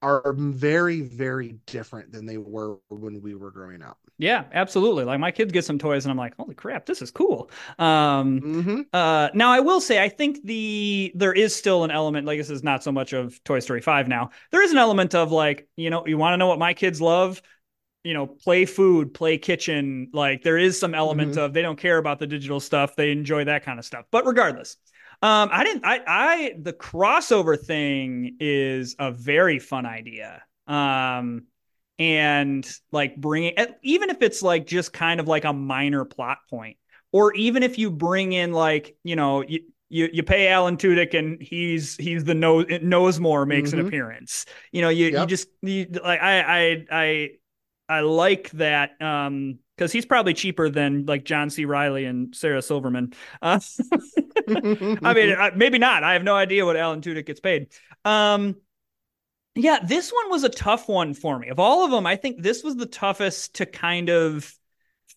[0.03, 3.99] are very, very different than they were when we were growing up.
[4.19, 5.05] Yeah, absolutely.
[5.05, 7.51] Like my kids get some toys, and I'm like, holy crap, this is cool.
[7.79, 8.81] Um, Mm-hmm.
[8.93, 12.51] Uh, now I will say I think the there is still an element like this
[12.51, 14.31] is not so much of Toy Story 5 now.
[14.51, 17.01] There is an element of like, you know, you want to know what my kids
[17.01, 17.41] love?
[18.05, 20.09] You know, play food, play kitchen.
[20.13, 22.97] Like there is some element of they don't care about the digital stuff.
[22.97, 24.07] They enjoy that kind of stuff.
[24.11, 24.77] But regardless,
[25.23, 30.43] um, I didn't I I the crossover thing is a very fun idea.
[30.67, 31.45] Um
[31.99, 36.79] and like bringing even if it's like just kind of like a minor plot point
[37.13, 41.19] or even if you bring in like you know you you, you pay Alan Tudyk
[41.19, 43.81] and he's he's the nose Knowsmore makes an Mhm.
[43.81, 44.47] appearance.
[44.71, 47.31] You know, you you just you, like I I I
[47.89, 51.65] I like that um because he's probably cheaper than like John C.
[51.65, 53.15] Reilly and Sarah Silverman.
[53.41, 53.59] Uh,
[54.51, 56.05] I mean, maybe not.
[56.05, 57.69] I have no idea what Alan Tudyk gets paid.
[58.05, 58.57] Um,
[59.55, 61.49] yeah, this one was a tough one for me.
[61.49, 64.55] Of all of them, I think this was the toughest to kind of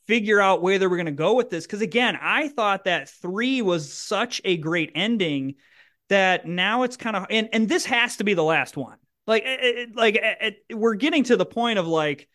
[0.08, 1.66] figure out where they were going to go with this.
[1.66, 5.56] Because again, I thought that three was such a great ending
[6.08, 8.98] that now it's kind of and and this has to be the last one.
[9.28, 12.30] Like it, like it, we're getting to the point of like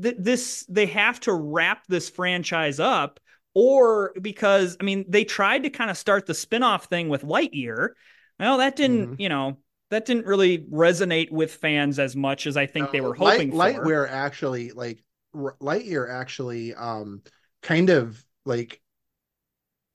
[0.00, 3.20] th- this they have to wrap this franchise up
[3.54, 7.90] or because I mean they tried to kind of start the spin-off thing with Lightyear.
[8.38, 9.20] Well, that didn't, mm-hmm.
[9.20, 9.58] you know,
[9.90, 13.50] that didn't really resonate with fans as much as I think no, they were hoping
[13.50, 13.84] Light, for.
[13.84, 15.02] Lightyear actually like
[15.34, 17.22] Lightyear actually um
[17.62, 18.80] kind of like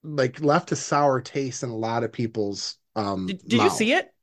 [0.04, 3.94] like left a sour taste in a lot of people's um Did, did you see
[3.94, 4.14] it?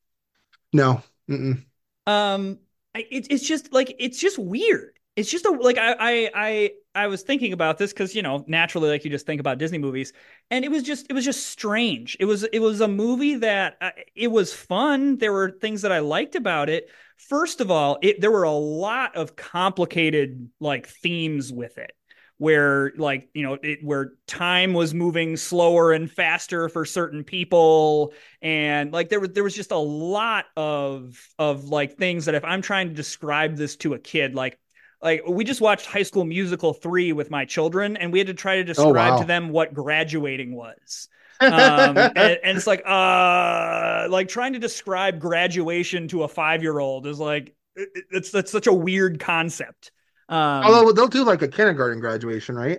[0.73, 1.03] No.
[1.29, 1.65] Mm-mm.
[2.07, 2.59] Um
[2.95, 7.23] it, it's just like it's just weird it's just a like I I I was
[7.23, 10.13] thinking about this because you know naturally like you just think about Disney movies
[10.51, 12.17] and it was just it was just strange.
[12.19, 15.19] It was it was a movie that uh, it was fun.
[15.19, 16.91] There were things that I liked about it.
[17.17, 21.93] First of all, it there were a lot of complicated like themes with it
[22.39, 28.13] where like you know it, where time was moving slower and faster for certain people
[28.43, 32.45] and like there was there was just a lot of of like things that if
[32.45, 34.59] i'm trying to describe this to a kid like
[35.05, 38.35] like we just watched High School Musical 3 with my children and we had to
[38.35, 39.19] try to oh, describe oh, wow.
[39.19, 41.09] to them what graduating was.
[41.41, 47.19] um, and, and, it's like uh like trying to describe graduation to a 5-year-old is
[47.19, 49.91] like it, it's that's such a weird concept.
[50.29, 52.79] Um, Although they'll do like a kindergarten graduation, right?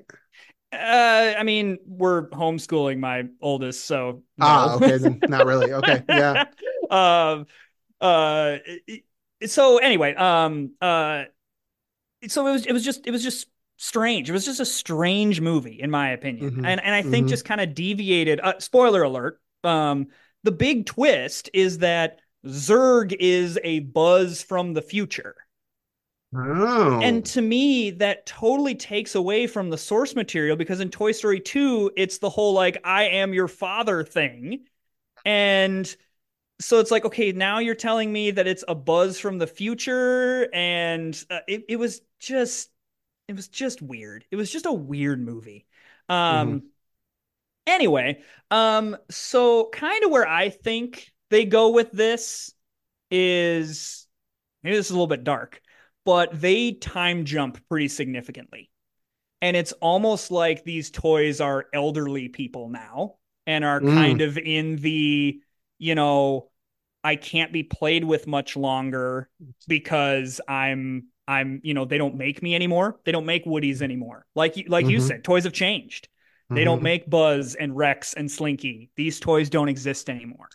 [0.73, 4.45] Uh, I mean, we're homeschooling my oldest, so no.
[4.45, 5.73] ah, okay, then not really.
[5.73, 6.45] Okay, yeah.
[6.89, 7.45] um,
[8.01, 8.57] uh,
[9.45, 11.25] so anyway, um, uh,
[12.27, 13.47] so it was it was just it was just
[13.77, 14.29] strange.
[14.29, 16.65] It was just a strange movie, in my opinion, mm-hmm.
[16.65, 17.27] and and I think mm-hmm.
[17.27, 18.39] just kind of deviated.
[18.41, 20.07] Uh, spoiler alert: um,
[20.43, 25.35] the big twist is that Zurg is a Buzz from the future.
[26.37, 26.99] Oh.
[27.01, 31.39] And to me, that totally takes away from the source material because in Toy Story
[31.39, 34.65] 2, it's the whole like, I am your father thing.
[35.23, 35.95] And
[36.59, 40.49] so it's like okay now you're telling me that it's a buzz from the future
[40.53, 42.69] and uh, it, it was just
[43.27, 45.65] it was just weird it was just a weird movie
[46.09, 46.65] um mm-hmm.
[47.67, 52.53] anyway um so kind of where i think they go with this
[53.11, 54.07] is
[54.63, 55.61] maybe this is a little bit dark
[56.05, 58.69] but they time jump pretty significantly
[59.41, 63.15] and it's almost like these toys are elderly people now
[63.45, 63.93] and are mm.
[63.93, 65.39] kind of in the
[65.85, 66.49] you know,
[67.03, 69.29] I can't be played with much longer
[69.67, 72.99] because I'm I'm you know they don't make me anymore.
[73.05, 74.25] They don't make Woodies anymore.
[74.33, 74.91] Like like mm-hmm.
[74.91, 76.09] you said, toys have changed.
[76.49, 76.65] They mm-hmm.
[76.65, 78.89] don't make Buzz and Rex and Slinky.
[78.95, 80.49] These toys don't exist anymore.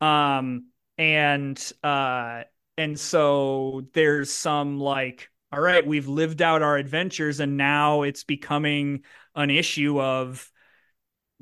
[0.00, 2.42] Um and uh
[2.78, 8.22] and so there's some like all right, we've lived out our adventures and now it's
[8.22, 9.02] becoming
[9.34, 10.51] an issue of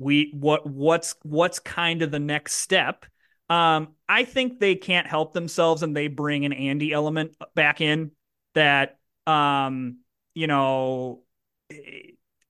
[0.01, 3.05] we what what's what's kind of the next step.
[3.49, 8.11] Um i think they can't help themselves and they bring an andy element back in
[8.55, 9.99] that um
[10.33, 11.23] you know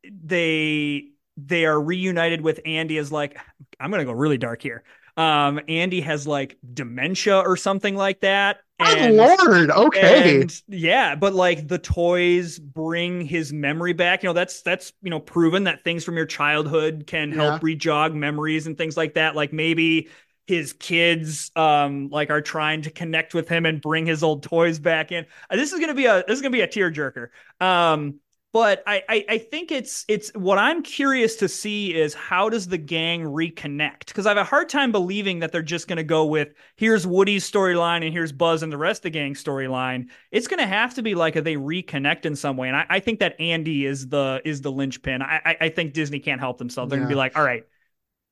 [0.03, 3.37] they they are reunited with andy as like
[3.79, 4.83] i'm gonna go really dark here
[5.17, 10.41] um andy has like dementia or something like that and, oh lord okay.
[10.41, 14.24] and, yeah but like the toys bring his memory back.
[14.24, 17.76] You know that's that's you know proven that things from your childhood can help yeah.
[17.76, 19.36] rejog memories and things like that.
[19.36, 20.10] Like maybe
[20.47, 24.80] his kids um like are trying to connect with him and bring his old toys
[24.80, 25.26] back in.
[25.50, 27.28] Uh, this is gonna be a this is gonna be a tearjerker.
[27.60, 28.19] Um
[28.53, 32.67] but I, I, I think it's it's what I'm curious to see is how does
[32.67, 34.07] the gang reconnect?
[34.07, 37.07] Because I have a hard time believing that they're just going to go with here's
[37.07, 40.07] Woody's storyline and here's Buzz and the rest of the gang storyline.
[40.31, 42.85] It's going to have to be like a, they reconnect in some way, and I,
[42.89, 45.21] I think that Andy is the is the linchpin.
[45.21, 46.89] I I, I think Disney can't help themselves.
[46.89, 47.03] They're yeah.
[47.03, 47.63] going to be like, all right,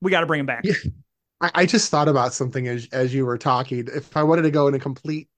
[0.02, 0.66] we got to bring him back.
[0.66, 0.74] Yeah.
[1.42, 3.88] I, I just thought about something as as you were talking.
[3.94, 5.30] If I wanted to go in a complete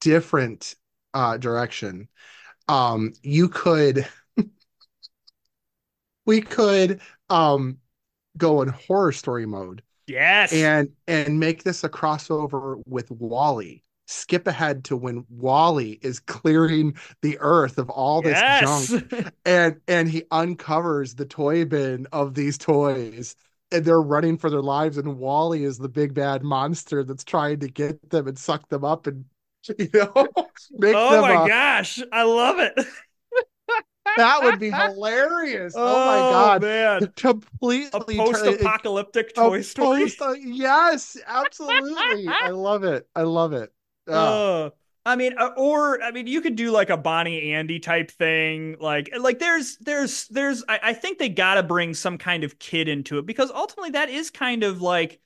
[0.00, 0.74] different
[1.14, 2.08] uh, direction,
[2.68, 4.06] um, you could
[6.26, 7.00] we could
[7.30, 7.78] um
[8.36, 9.82] go in horror story mode.
[10.06, 10.52] Yes.
[10.52, 13.82] And and make this a crossover with WALL-E.
[14.08, 18.88] Skip ahead to when WALL-E is clearing the earth of all this yes.
[18.88, 23.34] junk and and he uncovers the toy bin of these toys
[23.72, 27.58] and they're running for their lives and WALL-E is the big bad monster that's trying
[27.58, 29.24] to get them and suck them up and
[29.78, 30.12] you know
[30.72, 32.74] make oh my uh, gosh i love it
[34.16, 35.74] that would be hilarious.
[35.76, 37.12] Oh, oh my god, man!
[37.16, 40.02] Completely a post-apocalyptic a, Toy Story.
[40.02, 42.28] Post, uh, yes, absolutely.
[42.28, 43.08] I love it.
[43.14, 43.72] I love it.
[44.06, 44.66] Oh.
[44.66, 44.70] Uh,
[45.04, 48.76] I mean, uh, or I mean, you could do like a Bonnie Andy type thing.
[48.80, 50.64] Like, like there's, there's, there's.
[50.68, 53.90] I, I think they got to bring some kind of kid into it because ultimately
[53.90, 55.20] that is kind of like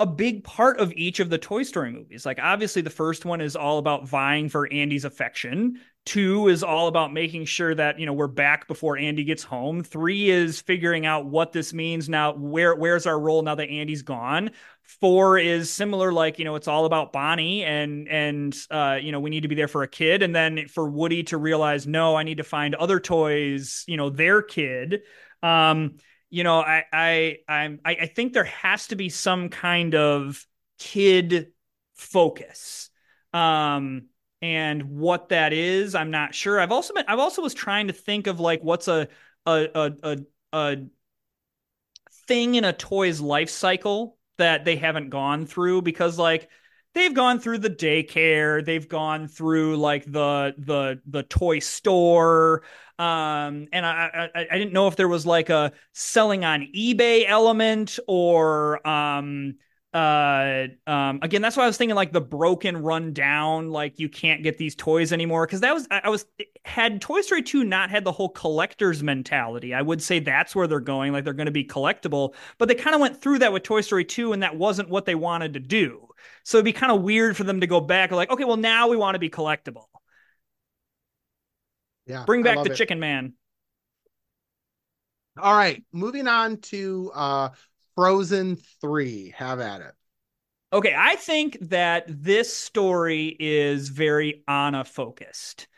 [0.00, 2.24] a big part of each of the Toy Story movies.
[2.24, 5.78] Like, obviously, the first one is all about vying for Andy's affection.
[6.06, 9.82] Two is all about making sure that you know we're back before Andy gets home.
[9.84, 12.32] Three is figuring out what this means now.
[12.32, 14.52] Where where's our role now that Andy's gone?
[14.82, 19.20] Four is similar, like you know, it's all about Bonnie and and uh, you know
[19.20, 22.16] we need to be there for a kid, and then for Woody to realize no,
[22.16, 25.02] I need to find other toys, you know, their kid.
[25.42, 25.96] Um,
[26.30, 30.44] you know, I I I'm I, I think there has to be some kind of
[30.78, 31.52] kid
[31.94, 32.90] focus.
[33.32, 34.06] Um
[34.42, 36.60] and what that is, I'm not sure.
[36.60, 39.08] I've also been I've also was trying to think of like what's a
[39.46, 40.18] a a a,
[40.52, 40.76] a
[42.26, 46.48] thing in a toy's life cycle that they haven't gone through because like
[46.94, 52.62] they've gone through the daycare they've gone through like the the the toy store
[53.00, 57.24] um and I, I i didn't know if there was like a selling on ebay
[57.26, 59.54] element or um
[59.94, 64.08] uh um again that's why i was thinking like the broken run down like you
[64.08, 65.46] can't get these toys anymore.
[65.46, 66.26] Because that was I, I was
[66.64, 70.66] had toy story 2 not had the whole collectors mentality i would say that's where
[70.68, 73.52] they're going like they're going to be collectible but they kind of went through that
[73.52, 76.06] with toy story 2 and that wasn't what they wanted to do.
[76.44, 78.88] So it'd be kind of weird for them to go back like okay well now
[78.88, 79.89] we want to be collectible
[82.10, 82.76] yeah bring back the it.
[82.76, 83.32] chicken man
[85.40, 87.48] all right moving on to uh
[88.00, 89.34] Frozen 3.
[89.36, 89.92] Have at it.
[90.72, 95.68] Okay, I think that this story is very Anna focused.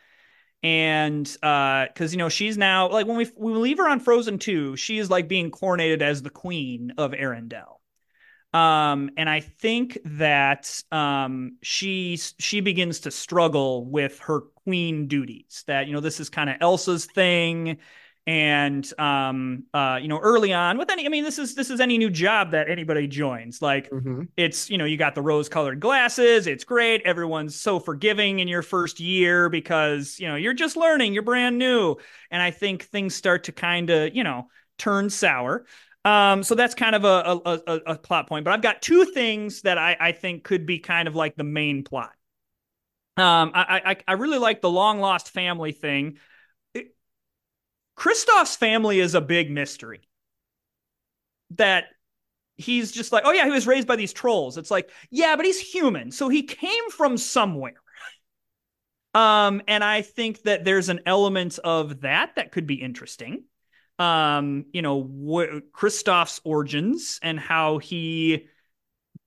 [0.63, 4.39] And uh cuz you know, she's now like when we we leave her on Frozen
[4.39, 7.82] 2, she is like being coronated as the queen of Arendelle.
[8.53, 15.65] Um and I think that um she she begins to struggle with her queen duties.
[15.67, 17.79] That you know, this is kind of Elsa's thing
[18.27, 21.81] and um uh you know early on with any i mean this is this is
[21.81, 24.23] any new job that anybody joins like mm-hmm.
[24.37, 28.47] it's you know you got the rose colored glasses it's great everyone's so forgiving in
[28.47, 31.97] your first year because you know you're just learning you're brand new
[32.31, 34.47] and i think things start to kind of you know
[34.79, 35.67] turn sour
[36.05, 39.63] um so that's kind of a, a, a plot point but i've got two things
[39.63, 42.13] that i i think could be kind of like the main plot
[43.17, 46.17] um i i i really like the long lost family thing
[47.97, 50.03] Kristoff's family is a big mystery.
[51.53, 51.85] That
[52.57, 54.59] he's just like, oh yeah, he was raised by these trolls.
[54.59, 57.75] It's like, yeah, but he's human, so he came from somewhere.
[59.15, 63.45] Um, and I think that there's an element of that that could be interesting.
[64.03, 68.49] Um, you know, wh- Kristoff's origins and how he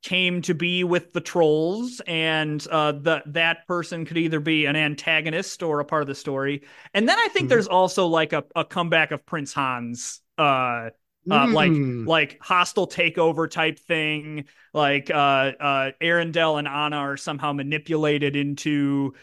[0.05, 4.75] came to be with the trolls and uh the that person could either be an
[4.75, 6.61] antagonist or a part of the story
[6.93, 7.49] and then i think mm.
[7.49, 10.89] there's also like a, a comeback of prince hans uh
[11.31, 11.53] uh, mm.
[11.53, 12.05] like hmm.
[12.05, 19.15] like hostile takeover type thing like uh uh Arendelle and Anna are somehow manipulated into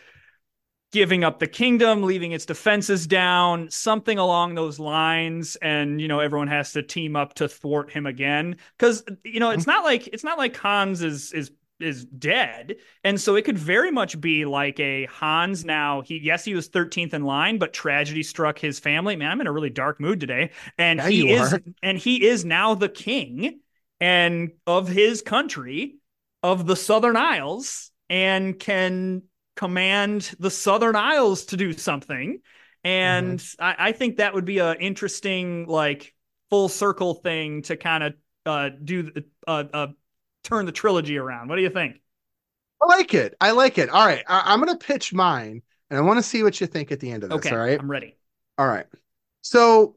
[0.92, 5.57] giving up the kingdom, leaving its defenses down, something along those lines.
[5.57, 8.57] And, you know, everyone has to team up to thwart him again.
[8.78, 9.70] Cause, you know, it's mm-hmm.
[9.70, 11.50] not like, it's not like Hans is, is,
[11.81, 12.76] is dead.
[13.02, 16.02] And so it could very much be like a Hans now.
[16.02, 19.16] He, yes, he was 13th in line, but tragedy struck his family.
[19.16, 20.50] Man, I'm in a really dark mood today.
[20.76, 21.61] And yeah, he is, are.
[21.83, 23.61] and he is now the king
[23.98, 25.96] and of his country
[26.42, 29.22] of the Southern Isles and can
[29.57, 32.41] command the Southern Isles to do something.
[32.85, 33.62] And mm-hmm.
[33.62, 36.15] I, I, think that would be an interesting, like,
[36.51, 39.11] full circle thing to kind of uh, do,
[39.47, 39.87] uh, uh,
[40.43, 41.49] turn the trilogy around.
[41.49, 42.01] What do you think?
[42.83, 43.37] I like it.
[43.41, 43.88] I like it.
[43.88, 44.25] All right.
[44.27, 47.01] I- am going to pitch mine and I want to see what you think at
[47.01, 47.37] the end of this.
[47.37, 47.51] Okay.
[47.51, 47.79] All right.
[47.79, 48.17] I'm ready.
[48.59, 48.87] All right.
[49.43, 49.97] So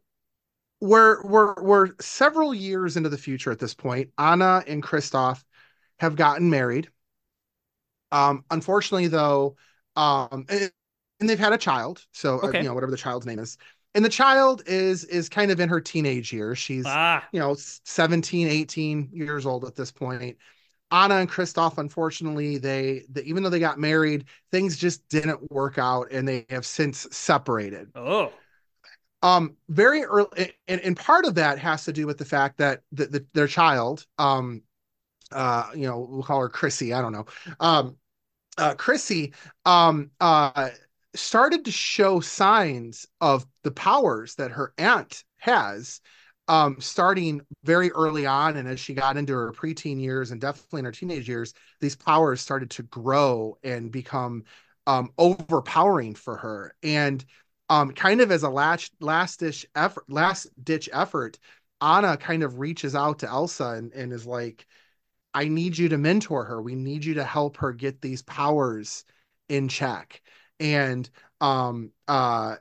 [0.82, 4.12] we're, we're, we're several years into the future at this point.
[4.18, 5.44] Anna and Kristoff
[6.00, 6.90] have gotten married.
[8.16, 9.58] Um, unfortunately, though,
[9.98, 10.72] um, and,
[11.20, 12.60] and they've had a child, so uh, okay.
[12.60, 13.58] uh, you know whatever the child's name is,
[13.94, 16.58] and the child is is kind of in her teenage years.
[16.58, 17.28] She's ah.
[17.34, 20.38] you know 17, 18 years old at this point.
[20.92, 25.78] Anna and Kristoff, unfortunately, they, they even though they got married, things just didn't work
[25.78, 27.90] out, and they have since separated.
[27.96, 28.32] Oh.
[29.24, 32.84] Um, very early, and, and part of that has to do with the fact that
[32.94, 34.62] the, the, their child, um,
[35.34, 36.94] uh, you know, we'll call her Chrissy.
[36.94, 37.26] I don't know.
[37.60, 37.98] Um,
[38.58, 39.34] uh, Chrissy,
[39.66, 40.70] um, uh,
[41.16, 46.02] started to show signs of the powers that her aunt has
[46.48, 50.80] um, starting very early on and as she got into her preteen years and definitely
[50.80, 54.44] in her teenage years these powers started to grow and become
[54.86, 56.76] um, overpowering for her.
[56.84, 57.26] And
[57.70, 61.40] um, kind of as a last last ditch effort last ditch effort
[61.82, 64.68] anna kind of reaches out to elsa and, and is like
[65.36, 69.04] i need you to mentor her we need you to help her get these powers
[69.50, 70.22] in check
[70.60, 71.10] and
[71.42, 72.56] um uh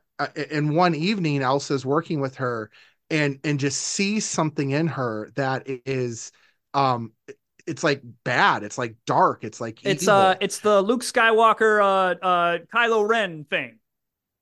[0.51, 2.71] and one evening elsa's working with her
[3.11, 6.33] and and just sees something in her that is
[6.75, 7.13] um
[7.67, 10.15] it's like bad it's like dark it's like it's evil.
[10.15, 13.79] uh it's the luke skywalker uh uh kylo ren thing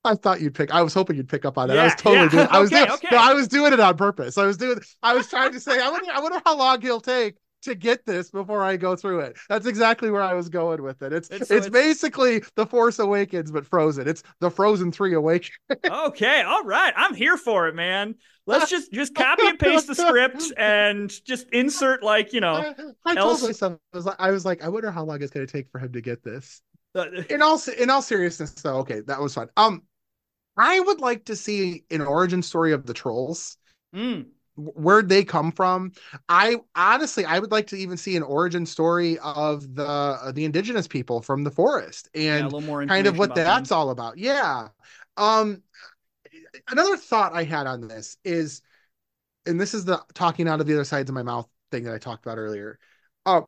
[0.05, 0.69] I thought you'd pick.
[0.69, 1.75] I was hoping you'd pick up on that.
[1.75, 2.29] Yeah, I was totally yeah.
[2.29, 2.47] doing.
[2.51, 3.07] I was okay, doing, okay.
[3.09, 4.37] No, I was doing it on purpose.
[4.37, 4.79] I was doing.
[5.01, 5.81] I was trying to say.
[5.81, 6.11] I wonder.
[6.11, 9.37] I wonder how long he'll take to get this before I go through it.
[9.49, 11.13] That's exactly where I was going with it.
[11.13, 14.07] It's it's, so it's, it's basically the Force Awakens but Frozen.
[14.07, 15.57] It's the Frozen Three Awakens.
[15.85, 18.15] okay, all right, I'm here for it, man.
[18.45, 22.55] Let's just just copy and paste the script and just insert like you know.
[23.05, 23.39] I, I else...
[23.39, 25.51] told myself I was, like, I was like, I wonder how long it's going to
[25.51, 26.61] take for him to get this.
[26.95, 29.49] Uh, in all in all seriousness, though, okay, that was fun.
[29.57, 29.83] Um,
[30.57, 33.57] I would like to see an origin story of the trolls.
[33.95, 34.25] Mm
[34.55, 35.91] where'd they come from?
[36.29, 40.45] I honestly i would like to even see an origin story of the uh, the
[40.45, 43.77] indigenous people from the forest and yeah, kind of what that's them.
[43.77, 44.17] all about.
[44.17, 44.69] Yeah.
[45.17, 45.63] Um
[46.69, 48.61] another thought i had on this is
[49.45, 51.93] and this is the talking out of the other sides of my mouth thing that
[51.93, 52.79] i talked about earlier.
[53.25, 53.41] Uh,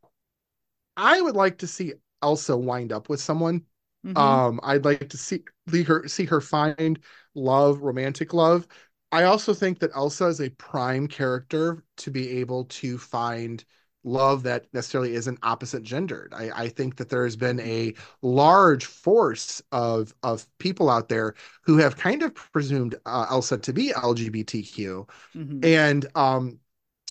[0.98, 3.62] i would like to see elsa wind up with someone.
[4.06, 4.18] Mm-hmm.
[4.18, 5.44] um i'd like to see
[5.84, 7.00] her see her find
[7.34, 8.68] love romantic love
[9.16, 13.64] I also think that Elsa is a prime character to be able to find
[14.04, 16.34] love that necessarily isn't opposite gendered.
[16.36, 21.34] I, I think that there has been a large force of of people out there
[21.62, 25.60] who have kind of presumed uh, Elsa to be LGBTQ, mm-hmm.
[25.64, 26.60] and um,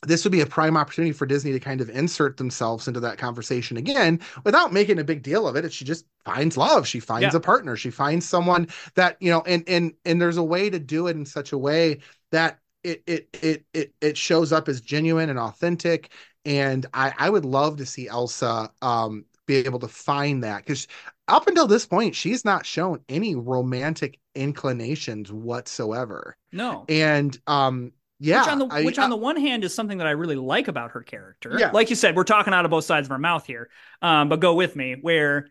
[0.07, 3.19] this would be a prime opportunity for Disney to kind of insert themselves into that
[3.19, 5.65] conversation again without making a big deal of it.
[5.65, 6.87] If she just finds love.
[6.87, 7.37] She finds yeah.
[7.37, 7.77] a partner.
[7.77, 11.17] She finds someone that, you know, and and and there's a way to do it
[11.17, 12.01] in such a way
[12.33, 16.13] that it it it it, it shows up as genuine and authentic.
[16.45, 20.87] And I, I would love to see Elsa um be able to find that because
[21.29, 26.37] up until this point, she's not shown any romantic inclinations whatsoever.
[26.53, 26.85] No.
[26.89, 27.93] And um
[28.25, 30.13] yeah, which on the I, which on I, the one hand is something that I
[30.13, 31.57] really like about her character.
[31.59, 31.71] Yeah.
[31.71, 33.69] Like you said, we're talking out of both sides of our mouth here.
[34.03, 35.49] Um, but go with me where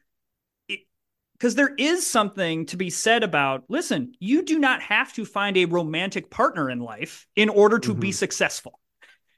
[1.33, 5.57] because there is something to be said about listen, you do not have to find
[5.57, 7.99] a romantic partner in life in order to mm-hmm.
[7.99, 8.79] be successful.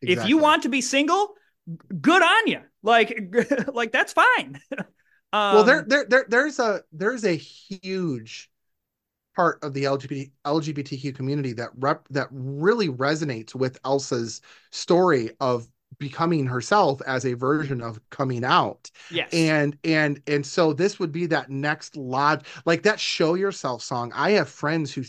[0.02, 0.24] Exactly.
[0.24, 1.34] If you want to be single,
[2.00, 2.62] good on you.
[2.84, 3.36] Like
[3.74, 4.62] like that's fine.
[4.78, 4.86] um,
[5.34, 8.50] well, there, there there there's a there's a huge
[9.36, 15.68] part of the LGBT, LGBTQ community that rep that really resonates with Elsa's story of
[15.98, 18.90] becoming herself as a version of coming out.
[19.12, 19.34] Yes.
[19.34, 24.12] And and and so this would be that next log like that show yourself song.
[24.16, 25.04] I have friends who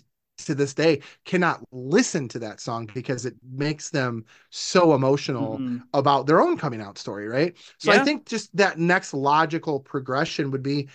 [0.45, 5.79] to this day cannot listen to that song because it makes them so emotional mm-hmm.
[5.95, 7.57] about their own coming out story, right?
[7.79, 8.01] So yeah.
[8.01, 10.89] I think just that next logical progression would be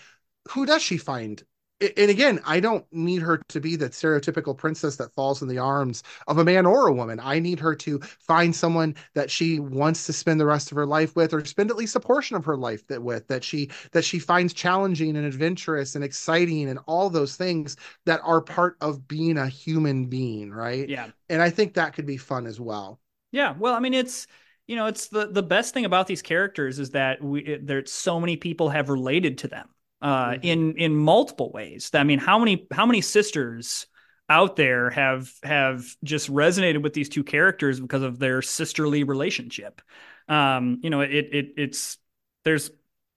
[0.49, 1.43] who does she find
[1.97, 5.57] and again, I don't need her to be that stereotypical princess that falls in the
[5.57, 7.19] arms of a man or a woman.
[7.21, 10.85] I need her to find someone that she wants to spend the rest of her
[10.85, 13.69] life with, or spend at least a portion of her life that with that she
[13.91, 18.77] that she finds challenging and adventurous and exciting and all those things that are part
[18.81, 20.87] of being a human being, right?
[20.87, 21.09] Yeah.
[21.29, 22.99] And I think that could be fun as well.
[23.31, 23.55] Yeah.
[23.57, 24.27] Well, I mean, it's
[24.67, 28.19] you know, it's the the best thing about these characters is that we there's so
[28.19, 29.69] many people have related to them
[30.01, 30.43] uh, mm-hmm.
[30.43, 31.91] in in multiple ways.
[31.93, 33.87] I mean, how many how many sisters
[34.29, 39.81] out there have have just resonated with these two characters because of their sisterly relationship?
[40.27, 41.97] Um, you know, it it it's
[42.43, 42.71] there's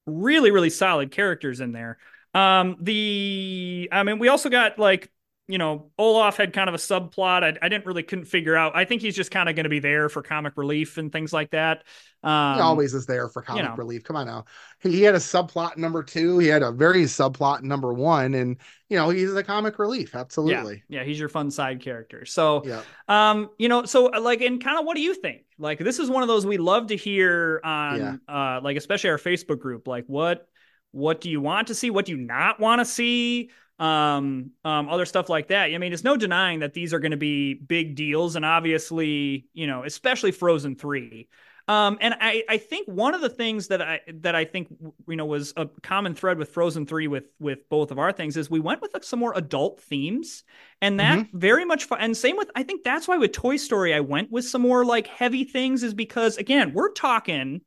[0.06, 1.98] really really solid characters in there.
[2.34, 5.10] Um, the I mean, we also got like
[5.46, 7.44] you know, Olaf had kind of a subplot.
[7.44, 8.74] I, I didn't really couldn't figure out.
[8.74, 11.34] I think he's just kind of going to be there for comic relief and things
[11.34, 11.84] like that.
[12.22, 13.74] Um, he always is there for comic you know.
[13.76, 14.04] relief.
[14.04, 14.46] Come on now.
[14.80, 16.38] He had a subplot number two.
[16.38, 18.56] He had a very subplot number one, and
[18.88, 20.14] you know he's a comic relief.
[20.14, 20.82] Absolutely.
[20.88, 22.24] Yeah, yeah he's your fun side character.
[22.24, 22.80] So, yeah.
[23.08, 25.42] um, you know, so like, and kind of, what do you think?
[25.58, 28.56] Like, this is one of those we love to hear on, yeah.
[28.56, 29.86] uh, like especially our Facebook group.
[29.86, 30.48] Like, what,
[30.92, 31.90] what do you want to see?
[31.90, 33.50] What do you not want to see?
[33.78, 35.64] Um, um, other stuff like that.
[35.64, 39.46] I mean, there's no denying that these are going to be big deals, and obviously,
[39.52, 41.28] you know, especially Frozen Three.
[41.66, 44.68] Um, and I, I think one of the things that I that I think
[45.08, 48.36] you know was a common thread with Frozen Three with with both of our things
[48.36, 50.44] is we went with like some more adult themes,
[50.82, 51.38] and that mm-hmm.
[51.38, 51.88] very much.
[51.98, 54.84] And same with I think that's why with Toy Story I went with some more
[54.84, 57.62] like heavy things is because again we're talking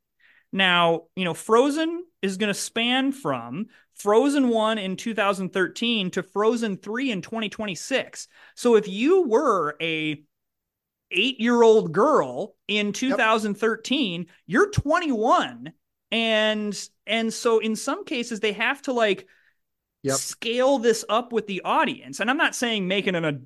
[0.52, 1.02] now.
[1.16, 3.66] You know, Frozen is going to span from
[3.98, 8.28] Frozen 1 in 2013 to Frozen 3 in 2026.
[8.54, 10.22] So if you were a
[11.10, 14.28] eight year old girl in 2013 yep.
[14.46, 15.72] you're 21
[16.10, 19.26] and and so in some cases they have to like
[20.02, 20.16] yep.
[20.16, 23.38] scale this up with the audience and i'm not saying making an a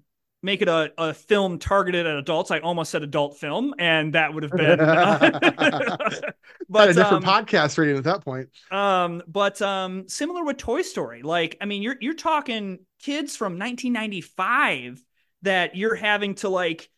[0.43, 4.33] make it a, a film targeted at adults i almost said adult film and that
[4.35, 4.79] would have been
[6.69, 10.83] but a different um, podcast rating at that point um but um similar with toy
[10.83, 15.03] story like i mean you're you're talking kids from 1995
[15.43, 16.89] that you're having to like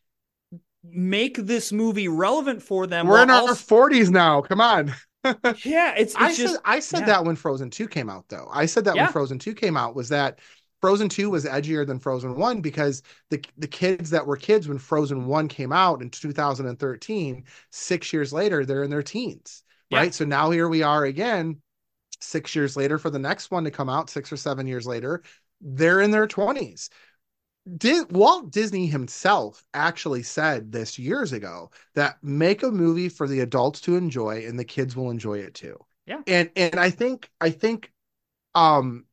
[0.85, 3.07] make this movie relevant for them.
[3.07, 3.89] We're in our also...
[3.89, 4.43] 40s now.
[4.43, 4.95] Come on.
[5.25, 5.65] yeah, it's,
[5.97, 7.07] it's I just said, I said yeah.
[7.07, 8.49] that when Frozen 2 came out though.
[8.53, 9.05] I said that yeah.
[9.05, 10.39] when Frozen 2 came out was that
[10.85, 14.77] Frozen 2 was edgier than Frozen 1 because the the kids that were kids when
[14.77, 20.01] Frozen 1 came out in 2013, 6 years later they're in their teens, yeah.
[20.01, 20.13] right?
[20.13, 21.63] So now here we are again
[22.21, 25.23] 6 years later for the next one to come out 6 or 7 years later,
[25.63, 26.91] they're in their 20s.
[27.79, 33.41] Did Walt Disney himself actually said this years ago that make a movie for the
[33.41, 35.79] adults to enjoy and the kids will enjoy it too.
[36.05, 36.21] Yeah.
[36.27, 37.91] And and I think I think
[38.55, 39.07] um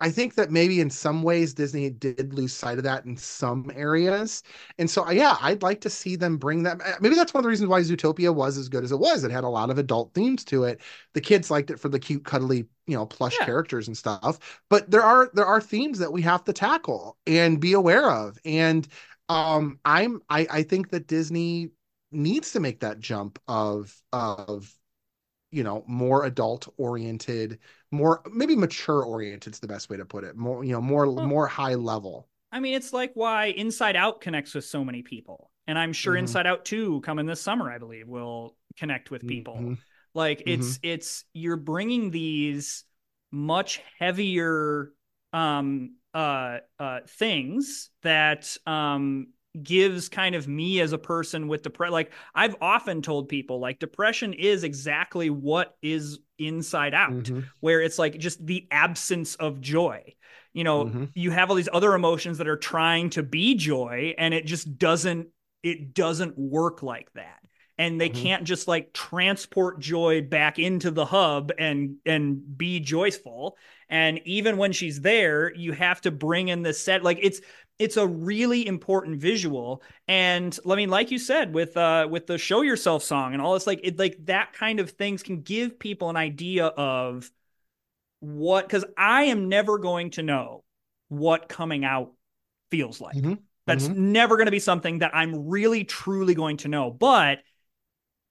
[0.00, 3.70] I think that maybe in some ways Disney did lose sight of that in some
[3.74, 4.42] areas.
[4.78, 6.80] And so, yeah, I'd like to see them bring that.
[7.02, 9.24] Maybe that's one of the reasons why Zootopia was as good as it was.
[9.24, 10.80] It had a lot of adult themes to it.
[11.12, 13.46] The kids liked it for the cute, cuddly, you know, plush yeah.
[13.46, 14.38] characters and stuff.
[14.70, 18.38] But there are there are themes that we have to tackle and be aware of.
[18.44, 18.88] And
[19.28, 21.70] um, I'm I I think that Disney
[22.10, 24.74] needs to make that jump of of
[25.50, 27.58] you know more adult oriented
[27.90, 31.06] more maybe mature oriented is the best way to put it more you know more
[31.06, 35.50] more high level i mean it's like why inside out connects with so many people
[35.66, 36.20] and i'm sure mm-hmm.
[36.20, 39.74] inside out 2 coming this summer i believe will connect with people mm-hmm.
[40.14, 40.88] like it's mm-hmm.
[40.88, 42.84] it's you're bringing these
[43.32, 44.92] much heavier
[45.32, 49.28] um uh uh things that um
[49.60, 53.80] gives kind of me as a person with depression like i've often told people like
[53.80, 57.40] depression is exactly what is inside out mm-hmm.
[57.60, 60.14] where it's like just the absence of joy
[60.52, 61.04] you know mm-hmm.
[61.14, 64.78] you have all these other emotions that are trying to be joy and it just
[64.78, 65.28] doesn't
[65.62, 67.40] it doesn't work like that
[67.78, 68.22] and they mm-hmm.
[68.22, 73.56] can't just like transport joy back into the hub and and be joyful
[73.88, 77.40] and even when she's there you have to bring in the set like it's
[77.80, 82.38] it's a really important visual and i mean like you said with uh with the
[82.38, 85.78] show yourself song and all this like it like that kind of things can give
[85.78, 87.28] people an idea of
[88.20, 90.62] what because i am never going to know
[91.08, 92.12] what coming out
[92.70, 93.34] feels like mm-hmm.
[93.66, 94.12] that's mm-hmm.
[94.12, 97.38] never going to be something that i'm really truly going to know but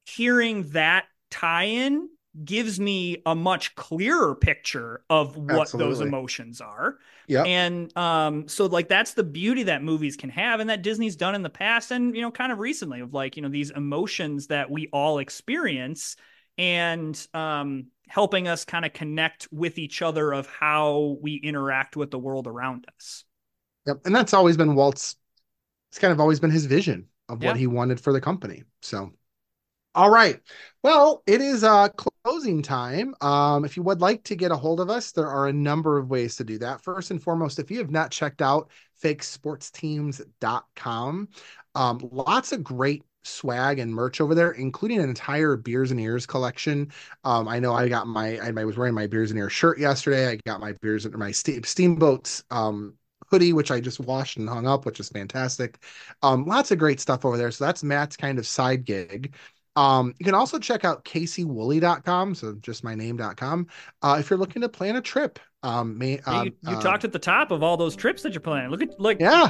[0.06, 2.08] hearing that tie-in
[2.44, 5.92] gives me a much clearer picture of what Absolutely.
[5.92, 6.98] those emotions are.
[7.28, 7.44] Yeah.
[7.44, 11.36] And um, so like that's the beauty that movies can have and that Disney's done
[11.36, 14.48] in the past and you know, kind of recently of like, you know, these emotions
[14.48, 16.16] that we all experience
[16.58, 22.12] and um helping us kind of connect with each other of how we interact with
[22.12, 23.24] the world around us.
[23.88, 24.02] Yep.
[24.06, 25.16] And that's always been Walt's
[25.92, 28.64] it's kind of always been his vision of what he wanted for the company.
[28.82, 29.12] So
[30.00, 30.40] all right.
[30.82, 33.14] Well, it is uh closing time.
[33.20, 35.98] Um, if you would like to get a hold of us, there are a number
[35.98, 36.82] of ways to do that.
[36.82, 38.70] First and foremost, if you have not checked out
[39.04, 41.28] fakesportsteams.com,
[41.76, 46.26] um, lots of great swag and merch over there, including an entire beers and ears
[46.26, 46.90] collection.
[47.26, 50.30] Um, I know I got my I, was wearing my beers and ears shirt yesterday.
[50.30, 52.94] I got my beers and my steamboats um
[53.30, 55.84] hoodie, which I just washed and hung up, which is fantastic.
[56.24, 57.52] Um, lots of great stuff over there.
[57.52, 59.36] So that's Matt's kind of side gig.
[59.76, 63.68] Um, you can also check out caseywooley.com, so just my name.com,
[64.02, 65.40] uh, if you're looking to plan a trip.
[65.64, 68.34] Um, may, uh, you, you uh, talked at the top of all those trips that
[68.34, 68.70] you're planning.
[68.72, 69.50] Look at like yeah,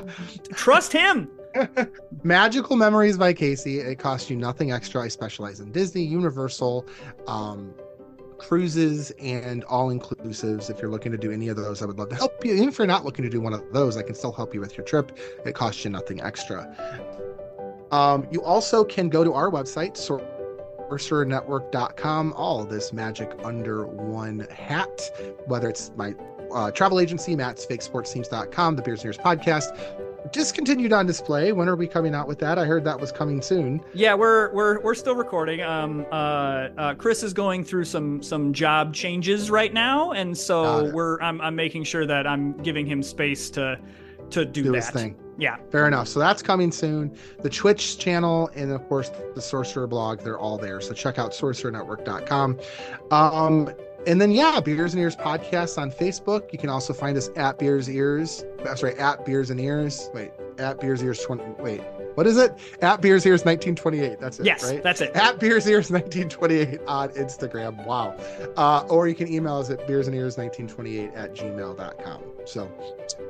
[0.54, 1.30] trust him.
[2.24, 3.80] Magical Memories by Casey.
[3.80, 5.04] It costs you nothing extra.
[5.04, 6.88] I specialize in Disney, Universal,
[7.28, 7.74] um,
[8.38, 10.70] cruises, and all inclusives.
[10.70, 12.54] If you're looking to do any of those, I would love to help you.
[12.54, 14.60] Even if you're not looking to do one of those, I can still help you
[14.60, 15.18] with your trip.
[15.46, 17.29] It costs you nothing extra.
[17.92, 19.94] Um, you also can go to our website,
[20.90, 25.02] sorcerernetwork.com, all this magic under one hat,
[25.48, 26.14] whether it's my
[26.52, 29.76] uh, travel agency, Matt's fake sports teams.com, the Beers and Ears podcast,
[30.32, 31.52] discontinued on display.
[31.52, 32.58] When are we coming out with that?
[32.58, 33.82] I heard that was coming soon.
[33.94, 35.62] Yeah, we're we're we're still recording.
[35.62, 40.92] Um, uh, uh, Chris is going through some some job changes right now, and so
[40.92, 43.80] we're I'm I'm making sure that I'm giving him space to
[44.32, 44.94] to do, Do that.
[44.94, 45.16] thing.
[45.38, 46.10] Yeah, Fair enough.
[46.10, 47.16] So that's coming soon.
[47.42, 50.82] The Twitch channel and of course the Sorcerer blog, they're all there.
[50.82, 52.60] So check out sorcerernetwork.com.
[53.12, 53.70] Um,
[54.08, 56.52] and then yeah, Beers and Ears podcast on Facebook.
[56.52, 58.44] You can also find us at Beers Ears.
[58.64, 60.10] That's right, at Beers and Ears.
[60.14, 61.44] Wait, at Beers Ears 20.
[61.62, 61.82] Wait,
[62.20, 62.52] what is it?
[62.82, 64.20] At Beers Ears 1928.
[64.20, 64.46] That's it.
[64.46, 64.84] yes, right?
[64.84, 65.16] that's it.
[65.16, 67.86] at Beers Ears 1928 on Instagram.
[67.86, 68.14] Wow.
[68.58, 72.22] Uh, or you can email us at Beers and Ears 1928 at gmail.com.
[72.44, 72.70] So,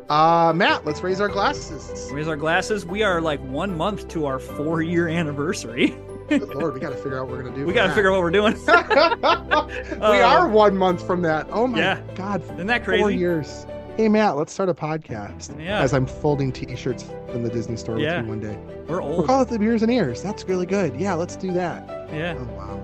[0.10, 2.10] uh, Matt, let's raise our glasses.
[2.12, 2.84] Raise our glasses.
[2.84, 5.96] We are like one month to our four year anniversary.
[6.28, 7.66] Good Lord, we got to figure out what we're going to do.
[7.68, 8.56] we got to figure out what we're doing.
[10.02, 11.46] we are one month from that.
[11.52, 12.02] Oh my Yeah.
[12.16, 12.42] God.
[12.56, 13.02] Isn't that crazy?
[13.04, 13.68] Four years.
[14.00, 15.62] Hey, Matt, let's start a podcast.
[15.62, 15.82] Yeah.
[15.82, 18.20] As I'm folding t shirts in the Disney store Yeah.
[18.22, 18.58] with you one day.
[18.88, 19.18] We're old.
[19.18, 20.24] We'll call it the Beers and Ears.
[20.24, 20.96] That's really good.
[20.98, 22.08] Yeah, let's do that.
[22.14, 22.82] Yeah, Oh, wow.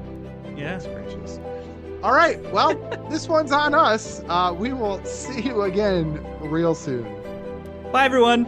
[0.57, 0.78] yeah.
[0.78, 1.39] That's gracious.
[2.03, 2.38] All right.
[2.51, 2.76] Well,
[3.09, 4.24] this one's on us.
[4.28, 7.07] Uh, we will see you again real soon.
[7.93, 8.45] Bye, everyone.